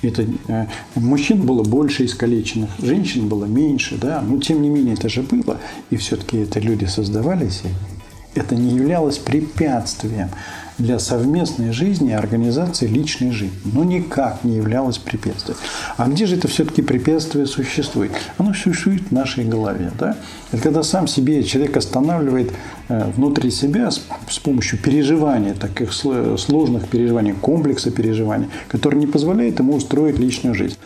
Это, 0.03 0.27
э, 0.49 0.66
мужчин 0.94 1.42
было 1.46 1.62
больше 1.62 2.05
искалеченных, 2.05 2.70
женщин 2.81 3.29
было 3.29 3.46
меньше, 3.46 3.96
да, 4.01 4.20
но 4.20 4.38
тем 4.38 4.62
не 4.62 4.68
менее 4.68 4.94
это 4.94 5.09
же 5.09 5.22
было, 5.22 5.59
и 5.90 5.96
все-таки 5.96 6.38
это 6.38 6.61
люди 6.61 6.85
создавали 6.85 7.49
семьи. 7.49 7.95
Это 8.37 8.55
не 8.55 8.75
являлось 8.75 9.18
препятствием 9.18 10.31
для 10.79 10.99
совместной 10.99 11.72
жизни 11.72 12.11
и 12.11 12.14
организации 12.14 12.87
личной 12.87 13.31
жизни. 13.31 13.57
Но 13.64 13.83
никак 13.85 14.44
не 14.44 14.57
являлось 14.57 14.99
препятствием. 14.99 15.57
А 15.96 16.07
где 16.07 16.27
же 16.27 16.37
это 16.37 16.49
все-таки 16.49 16.83
препятствие 16.83 17.46
существует? 17.46 18.12
Оно 18.37 18.53
существует 18.53 19.09
в 19.09 19.12
нашей 19.12 19.44
голове. 19.44 19.90
Да? 19.99 20.16
Это 20.53 20.62
когда 20.62 20.83
сам 20.83 21.07
себе 21.07 21.42
человек 21.44 21.77
останавливает 21.77 22.53
э, 22.88 23.11
внутри 23.16 23.51
себя 23.51 23.90
с, 23.90 24.38
помощью 24.38 24.79
переживания, 24.79 25.55
таких 25.55 25.92
сложных 25.92 26.88
переживаний, 26.88 27.33
комплекса 27.33 27.90
переживаний, 27.90 28.49
который 28.68 28.99
не 28.99 29.07
позволяет 29.07 29.59
ему 29.59 29.75
устроить 29.75 30.18
личную 30.18 30.55
жизнь. 30.55 30.77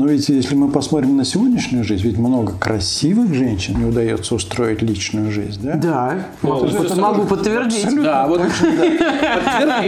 Но 0.00 0.06
ведь 0.06 0.30
если 0.30 0.54
мы 0.54 0.70
посмотрим 0.70 1.18
на 1.18 1.26
сегодняшнюю 1.26 1.84
жизнь, 1.84 2.04
ведь 2.04 2.16
много 2.16 2.54
красивых 2.54 3.34
женщин 3.34 3.78
не 3.78 3.84
удается 3.84 4.34
устроить 4.34 4.80
личную 4.80 5.30
жизнь, 5.30 5.60
да? 5.62 5.74
Да, 5.74 6.26
могу, 6.40 6.64
это 6.64 6.84
под- 6.84 6.96
могу 6.96 7.24
подтвердить. 7.26 8.02
Да, 8.02 8.26
вот 8.26 8.40
да. 8.62 9.82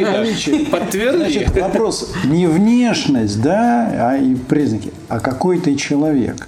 подтверди. 0.71 1.17
Значит, 1.17 1.57
вопрос 1.59 2.13
не 2.27 2.47
внешность, 2.47 3.41
да, 3.41 4.11
а 4.11 4.19
и 4.19 4.35
признаки, 4.35 4.93
а 5.09 5.19
какой 5.19 5.59
ты 5.59 5.77
человек. 5.77 6.47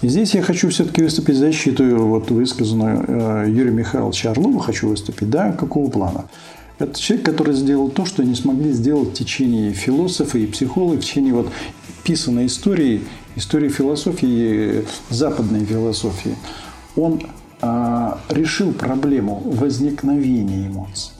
И 0.00 0.08
здесь 0.08 0.34
я 0.34 0.40
хочу 0.40 0.70
все-таки 0.70 1.02
выступить 1.02 1.36
защиту 1.36 1.84
вот 1.98 2.30
высказанную 2.30 3.04
э, 3.06 3.50
Юрия 3.50 3.72
Михайловича 3.72 4.30
Орлова, 4.30 4.62
хочу 4.62 4.88
выступить, 4.88 5.28
да, 5.28 5.52
какого 5.52 5.90
плана. 5.90 6.24
Это 6.78 6.98
человек, 6.98 7.26
который 7.26 7.54
сделал 7.54 7.90
то, 7.90 8.06
что 8.06 8.22
не 8.22 8.34
смогли 8.34 8.72
сделать 8.72 9.10
в 9.10 9.12
течение 9.12 9.74
философы 9.74 10.44
и 10.44 10.46
психологи, 10.46 11.00
в 11.00 11.04
течение 11.04 11.34
вот 11.34 11.50
писанной 12.06 12.46
истории, 12.46 13.02
истории 13.34 13.68
философии, 13.68 14.84
западной 15.10 15.64
философии. 15.64 16.36
Он 16.94 17.20
а, 17.60 18.18
решил 18.28 18.72
проблему 18.72 19.42
возникновения 19.44 20.68
эмоций. 20.68 21.10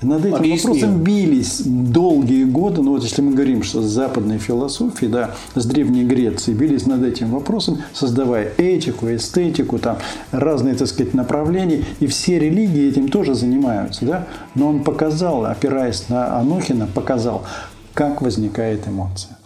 И 0.00 0.06
над 0.06 0.24
этим 0.24 0.36
Объясни. 0.36 0.70
вопросом 0.70 1.02
бились 1.02 1.60
долгие 1.64 2.44
годы. 2.44 2.80
Ну 2.80 2.92
вот 2.92 3.02
если 3.02 3.20
мы 3.20 3.32
говорим, 3.32 3.62
что 3.62 3.82
с 3.82 3.84
западной 3.84 4.38
философией, 4.38 5.12
да, 5.12 5.34
с 5.54 5.66
Древней 5.66 6.04
Греции 6.04 6.54
бились 6.54 6.86
над 6.86 7.04
этим 7.04 7.30
вопросом, 7.30 7.78
создавая 7.92 8.52
этику, 8.56 9.06
эстетику, 9.06 9.78
там 9.78 9.98
разные, 10.30 10.74
так 10.74 10.88
сказать, 10.88 11.12
направления. 11.12 11.84
И 12.00 12.06
все 12.06 12.38
религии 12.38 12.88
этим 12.88 13.08
тоже 13.08 13.34
занимаются, 13.34 14.06
да. 14.06 14.28
Но 14.54 14.68
он 14.68 14.82
показал, 14.82 15.44
опираясь 15.44 16.08
на 16.08 16.38
Анохина, 16.38 16.86
показал, 16.86 17.44
как 17.92 18.22
возникает 18.22 18.88
эмоция. 18.88 19.36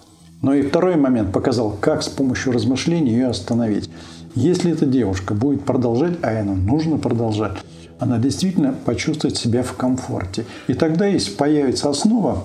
Но 0.40 0.54
и 0.54 0.62
второй 0.62 0.96
момент 0.96 1.32
показал, 1.32 1.76
как 1.80 2.02
с 2.02 2.08
помощью 2.08 2.52
размышлений 2.52 3.10
ее 3.10 3.28
остановить. 3.28 3.90
Если 4.34 4.72
эта 4.72 4.86
девушка 4.86 5.34
будет 5.34 5.64
продолжать, 5.64 6.18
а 6.22 6.30
это 6.30 6.50
нужно 6.50 6.96
продолжать, 6.96 7.58
она 7.98 8.18
действительно 8.18 8.72
почувствует 8.84 9.36
себя 9.36 9.62
в 9.62 9.72
комфорте. 9.74 10.44
И 10.68 10.74
тогда, 10.74 11.06
если 11.06 11.32
появится 11.32 11.90
основа, 11.90 12.44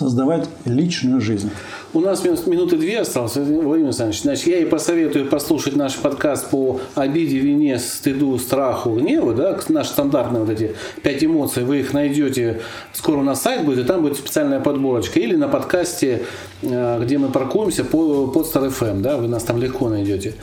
создавать 0.00 0.46
личную 0.66 1.20
жизнь. 1.20 1.50
У 1.94 2.00
нас 2.00 2.22
мин- 2.22 2.36
минуты 2.46 2.76
две 2.76 3.00
осталось, 3.00 3.36
Владимир 3.36 3.86
Александрович. 3.86 4.20
Значит, 4.22 4.46
я 4.48 4.58
и 4.58 4.66
посоветую 4.66 5.26
послушать 5.26 5.74
наш 5.76 5.94
подкаст 5.96 6.50
по 6.50 6.80
обиде, 6.94 7.38
вине, 7.38 7.78
стыду, 7.78 8.38
страху, 8.38 8.90
гневу, 8.90 9.32
да, 9.32 9.58
наши 9.70 9.90
стандартные 9.90 10.42
вот 10.44 10.50
эти 10.50 10.74
пять 11.02 11.24
эмоций, 11.24 11.64
вы 11.64 11.80
их 11.80 11.94
найдете, 11.94 12.60
скоро 12.92 13.22
на 13.22 13.34
сайт 13.34 13.64
будет, 13.64 13.78
и 13.78 13.84
там 13.84 14.02
будет 14.02 14.18
специальная 14.18 14.60
подборочка. 14.60 15.18
Или 15.18 15.34
на 15.36 15.48
подкасте, 15.48 16.22
э, 16.60 17.00
где 17.02 17.16
мы 17.16 17.28
паркуемся, 17.28 17.82
по, 17.84 18.26
под 18.26 18.46
Star 18.54 18.68
FM, 18.70 19.00
да, 19.00 19.16
вы 19.16 19.28
нас 19.28 19.44
там 19.44 19.58
легко 19.60 19.88
найдете. 19.88 20.34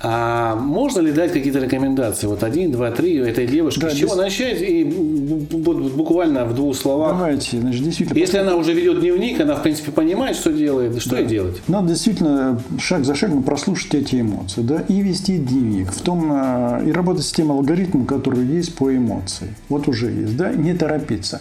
А 0.00 0.56
можно 0.56 1.00
ли 1.00 1.12
дать 1.12 1.32
какие-то 1.32 1.60
рекомендации? 1.60 2.26
Вот 2.26 2.42
один, 2.42 2.72
два, 2.72 2.90
три 2.90 3.16
этой 3.16 3.46
девушки. 3.46 3.80
Да, 3.80 3.90
С 3.90 3.94
чего 3.94 4.10
без- 4.10 4.16
начать? 4.16 4.60
И 4.60 4.82
бу- 4.84 5.46
бу- 5.48 5.90
буквально 5.94 6.44
в 6.44 6.54
двух 6.54 6.76
словах. 6.76 7.12
Давайте, 7.16 7.58
значит, 7.60 7.82
действительно, 7.84 8.18
Если 8.18 8.38
она 8.38 8.56
уже 8.56 8.72
ведет 8.72 8.95
дневник, 8.96 9.40
она, 9.40 9.54
в 9.54 9.62
принципе, 9.62 9.90
понимает, 9.90 10.36
что 10.36 10.52
делает, 10.52 11.00
что 11.00 11.16
ей 11.16 11.26
делать? 11.26 11.60
Надо 11.68 11.88
действительно 11.88 12.60
шаг 12.78 13.04
за 13.04 13.14
шагом 13.14 13.42
прослушать 13.42 13.94
эти 13.94 14.20
эмоции, 14.20 14.62
да, 14.62 14.80
и 14.80 15.00
вести 15.00 15.38
дневник. 15.38 15.92
В 15.92 16.00
том, 16.00 16.30
э, 16.32 16.84
и 16.86 16.92
работать 16.92 17.24
с 17.24 17.32
тем 17.32 17.50
алгоритмом, 17.50 18.06
который 18.06 18.44
есть 18.44 18.74
по 18.74 18.94
эмоции. 18.94 19.54
Вот 19.68 19.88
уже 19.88 20.10
есть, 20.10 20.36
да, 20.36 20.52
не 20.52 20.74
торопиться. 20.74 21.40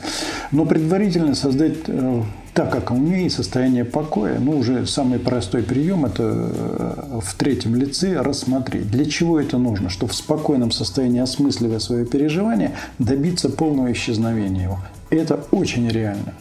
Но 0.52 0.66
предварительно 0.66 1.36
создать, 1.36 1.78
э, 1.88 2.22
так 2.54 2.72
как 2.72 2.92
умеет, 2.92 3.34
состояние 3.34 3.86
покоя, 3.86 4.40
ну, 4.40 4.58
уже 4.58 4.86
самый 4.86 5.20
простой 5.20 5.64
прием– 5.64 6.06
это 6.08 6.24
э, 6.24 7.20
в 7.22 7.36
третьем 7.36 7.76
лице 7.76 8.22
рассмотреть. 8.22 8.90
Для 8.90 9.06
чего 9.06 9.40
это 9.40 9.58
нужно? 9.58 9.90
Чтобы 9.90 10.12
в 10.12 10.16
спокойном 10.16 10.72
состоянии, 10.72 11.22
осмысливая 11.22 11.80
свое 11.80 12.06
переживание, 12.06 12.72
добиться 13.00 13.50
полного 13.50 13.92
исчезновения 13.92 14.64
его. 14.64 14.80
Это 15.10 15.46
очень 15.52 15.88
реально. 15.88 16.34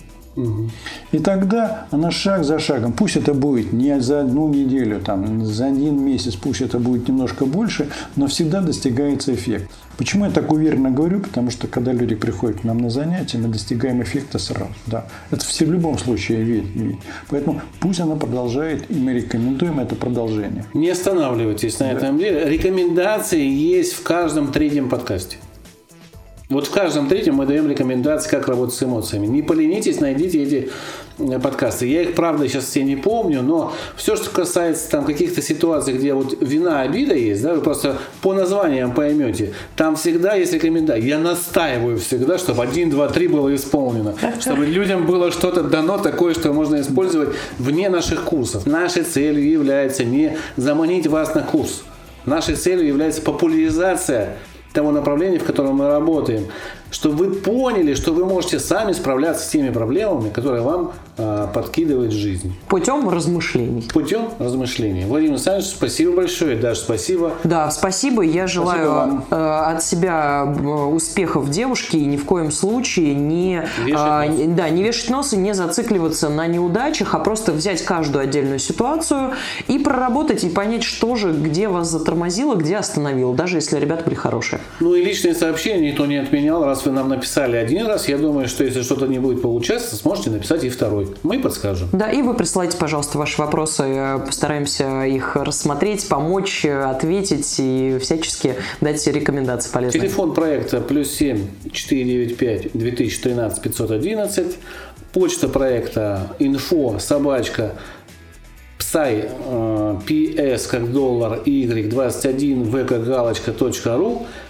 И 1.12 1.18
тогда 1.18 1.86
она 1.90 2.10
шаг 2.10 2.44
за 2.44 2.58
шагом, 2.58 2.92
пусть 2.92 3.16
это 3.16 3.34
будет 3.34 3.72
не 3.72 4.00
за 4.00 4.20
одну 4.20 4.48
неделю, 4.48 5.00
там, 5.00 5.44
за 5.44 5.66
один 5.66 6.00
месяц, 6.04 6.34
пусть 6.34 6.60
это 6.60 6.78
будет 6.78 7.08
немножко 7.08 7.46
больше, 7.46 7.88
но 8.16 8.26
всегда 8.26 8.60
достигается 8.60 9.32
эффект. 9.34 9.70
Почему 9.96 10.24
я 10.24 10.30
так 10.32 10.50
уверенно 10.52 10.90
говорю? 10.90 11.20
Потому 11.20 11.50
что 11.50 11.68
когда 11.68 11.92
люди 11.92 12.16
приходят 12.16 12.62
к 12.62 12.64
нам 12.64 12.78
на 12.78 12.90
занятия, 12.90 13.38
мы 13.38 13.48
достигаем 13.48 14.02
эффекта 14.02 14.38
сразу. 14.38 14.72
Да. 14.86 15.06
Это 15.30 15.44
все 15.44 15.66
в 15.66 15.72
любом 15.72 15.98
случае 15.98 16.42
ведь. 16.42 16.98
Поэтому 17.28 17.60
пусть 17.78 18.00
она 18.00 18.16
продолжает, 18.16 18.90
и 18.90 18.94
мы 18.94 19.12
рекомендуем 19.12 19.78
это 19.78 19.94
продолжение. 19.94 20.64
Не 20.74 20.90
останавливайтесь 20.90 21.78
на 21.78 21.92
этом 21.92 22.18
деле. 22.18 22.48
Рекомендации 22.48 23.46
есть 23.46 23.92
в 23.92 24.02
каждом 24.02 24.50
третьем 24.50 24.88
подкасте. 24.88 25.36
Вот 26.50 26.66
в 26.66 26.70
каждом 26.70 27.08
третьем 27.08 27.36
мы 27.36 27.46
даем 27.46 27.70
рекомендации, 27.70 28.28
как 28.28 28.48
работать 28.48 28.74
с 28.74 28.82
эмоциями. 28.82 29.26
Не 29.26 29.40
поленитесь, 29.40 30.00
найдите 30.00 30.42
эти 30.42 30.70
э, 31.18 31.38
подкасты. 31.40 31.86
Я 31.86 32.02
их, 32.02 32.14
правда, 32.14 32.46
сейчас 32.46 32.64
все 32.64 32.82
не 32.82 32.96
помню, 32.96 33.40
но 33.40 33.72
все, 33.96 34.14
что 34.14 34.28
касается 34.28 34.90
там 34.90 35.06
каких-то 35.06 35.40
ситуаций, 35.40 35.94
где 35.94 36.12
вот 36.12 36.36
вина, 36.42 36.82
обида 36.82 37.14
есть, 37.14 37.42
да, 37.42 37.54
вы 37.54 37.62
просто 37.62 37.96
по 38.20 38.34
названиям 38.34 38.92
поймете. 38.92 39.54
Там 39.74 39.96
всегда 39.96 40.34
есть 40.34 40.52
рекомендации. 40.52 41.06
Я 41.06 41.18
настаиваю 41.18 41.96
всегда, 41.98 42.36
чтобы 42.36 42.62
1, 42.62 42.90
2, 42.90 43.08
3 43.08 43.28
было 43.28 43.54
исполнено. 43.54 44.14
Чтобы 44.38 44.66
людям 44.66 45.06
было 45.06 45.30
что-то 45.30 45.62
дано 45.62 45.96
такое, 45.96 46.34
что 46.34 46.52
можно 46.52 46.78
использовать 46.78 47.30
вне 47.58 47.88
наших 47.88 48.22
курсов. 48.24 48.66
Нашей 48.66 49.04
целью 49.04 49.50
является 49.50 50.04
не 50.04 50.36
заманить 50.56 51.06
вас 51.06 51.34
на 51.34 51.40
курс. 51.40 51.84
Нашей 52.26 52.56
целью 52.56 52.86
является 52.86 53.22
популяризация 53.22 54.36
того 54.74 54.90
направления, 54.90 55.38
в 55.38 55.44
котором 55.44 55.76
мы 55.76 55.88
работаем, 55.88 56.48
чтобы 56.90 57.16
вы 57.24 57.34
поняли, 57.34 57.94
что 57.94 58.12
вы 58.12 58.24
можете 58.24 58.60
сами 58.60 58.92
справляться 58.92 59.44
с 59.44 59.48
теми 59.48 59.70
проблемами, 59.70 60.28
которые 60.28 60.62
вам 60.62 60.92
а, 61.16 61.48
подкидывает 61.48 62.12
жизнь. 62.12 62.54
Путем 62.68 63.08
размышлений. 63.08 63.88
Путем 63.92 64.28
размышления. 64.38 65.06
Владимир 65.06 65.34
Александрович, 65.34 65.68
спасибо 65.70 66.16
большое. 66.16 66.56
Даже 66.56 66.80
спасибо. 66.80 67.32
Да, 67.44 67.70
спасибо. 67.70 68.22
Я 68.22 68.46
желаю 68.46 68.90
вам. 68.90 69.24
э, 69.30 69.34
от 69.34 69.82
себя 69.82 70.44
э, 70.44 70.66
успехов 70.66 71.50
девушке 71.50 71.98
и 71.98 72.04
ни 72.04 72.16
в 72.16 72.24
коем 72.24 72.50
случае 72.50 73.14
не, 73.14 73.68
Вешать 73.84 74.00
а, 74.00 74.26
да, 74.48 74.68
не 74.70 74.82
вешать 74.82 75.10
нос 75.10 75.32
и 75.32 75.36
не 75.36 75.54
зацикливаться 75.54 76.28
на 76.28 76.46
неудачах, 76.48 77.14
а 77.14 77.20
просто 77.20 77.52
взять 77.52 77.84
каждую 77.84 78.22
отдельную 78.22 78.58
ситуацию 78.58 79.32
и 79.68 79.78
проработать 79.78 80.42
и 80.42 80.48
понять, 80.48 80.82
что 80.82 81.14
же, 81.14 81.32
где 81.32 81.68
вас 81.68 81.90
затормозило, 81.90 82.54
где 82.56 82.76
остановило, 82.76 83.34
даже 83.34 83.56
если 83.56 83.78
ребята 83.78 84.04
были 84.04 84.14
хорошие. 84.14 84.60
Ну 84.80 84.94
и 84.94 85.04
личные 85.04 85.34
сообщения 85.34 85.90
никто 85.90 86.06
не 86.06 86.16
отменял. 86.16 86.64
Раз 86.64 86.84
вы 86.84 86.92
нам 86.92 87.08
написали 87.08 87.56
один 87.56 87.86
раз, 87.86 88.08
я 88.08 88.18
думаю, 88.18 88.48
что 88.48 88.64
если 88.64 88.82
что-то 88.82 89.06
не 89.06 89.18
будет 89.18 89.40
получаться, 89.40 89.94
сможете 89.96 90.30
написать 90.30 90.64
и 90.64 90.68
второй. 90.68 91.14
Мы 91.22 91.38
подскажем. 91.38 91.88
Да, 91.92 92.10
и 92.10 92.22
вы 92.22 92.34
присылайте, 92.34 92.76
пожалуйста, 92.76 93.18
ваши 93.18 93.40
вопросы. 93.40 93.84
э, 93.84 94.18
Постараемся 94.24 95.04
их 95.04 95.36
рассмотреть, 95.36 96.08
помочь, 96.08 96.64
э, 96.64 96.82
ответить 96.82 97.54
и 97.58 97.98
всячески 98.00 98.56
дать 98.80 99.06
рекомендации 99.06 99.70
полезные. 99.70 100.00
Телефон 100.00 100.34
проекта 100.34 100.80
плюс 100.80 101.10
7 101.12 101.46
495 101.72 102.72
2013 102.72 103.62
511. 103.62 104.56
Почта 105.12 105.48
проекта 105.48 106.34
info 106.40 106.98
собачка 106.98 107.74
псай 108.78 109.28
э, 109.28 109.96
ps 110.06 110.68
как 110.68 110.92
доллар 110.92 111.40
y 111.44 111.88
21 111.88 112.64
v 112.64 112.84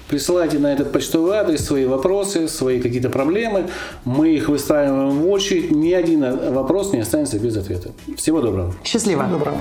присылайте 0.08 0.58
на 0.58 0.72
этот 0.72 0.92
почтовый 0.92 1.36
адрес 1.36 1.64
свои 1.64 1.86
вопросы 1.86 2.48
свои 2.48 2.80
какие-то 2.80 3.10
проблемы 3.10 3.68
мы 4.04 4.30
их 4.30 4.48
выстраиваем 4.48 5.20
в 5.20 5.30
очередь 5.30 5.70
ни 5.70 5.92
один 5.92 6.52
вопрос 6.52 6.92
не 6.92 7.00
останется 7.00 7.38
без 7.38 7.56
ответа 7.56 7.90
всего 8.16 8.40
доброго 8.40 8.74
Счастливо. 8.84 9.24
Доброго. 9.24 9.60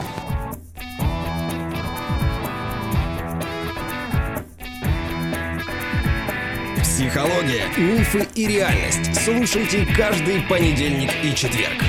Психология, 6.82 7.64
мифы 7.78 8.28
и 8.36 8.48
реальность. 8.48 9.24
Слушайте 9.24 9.86
каждый 9.96 10.42
понедельник 10.50 11.10
и 11.24 11.36
четверг. 11.36 11.84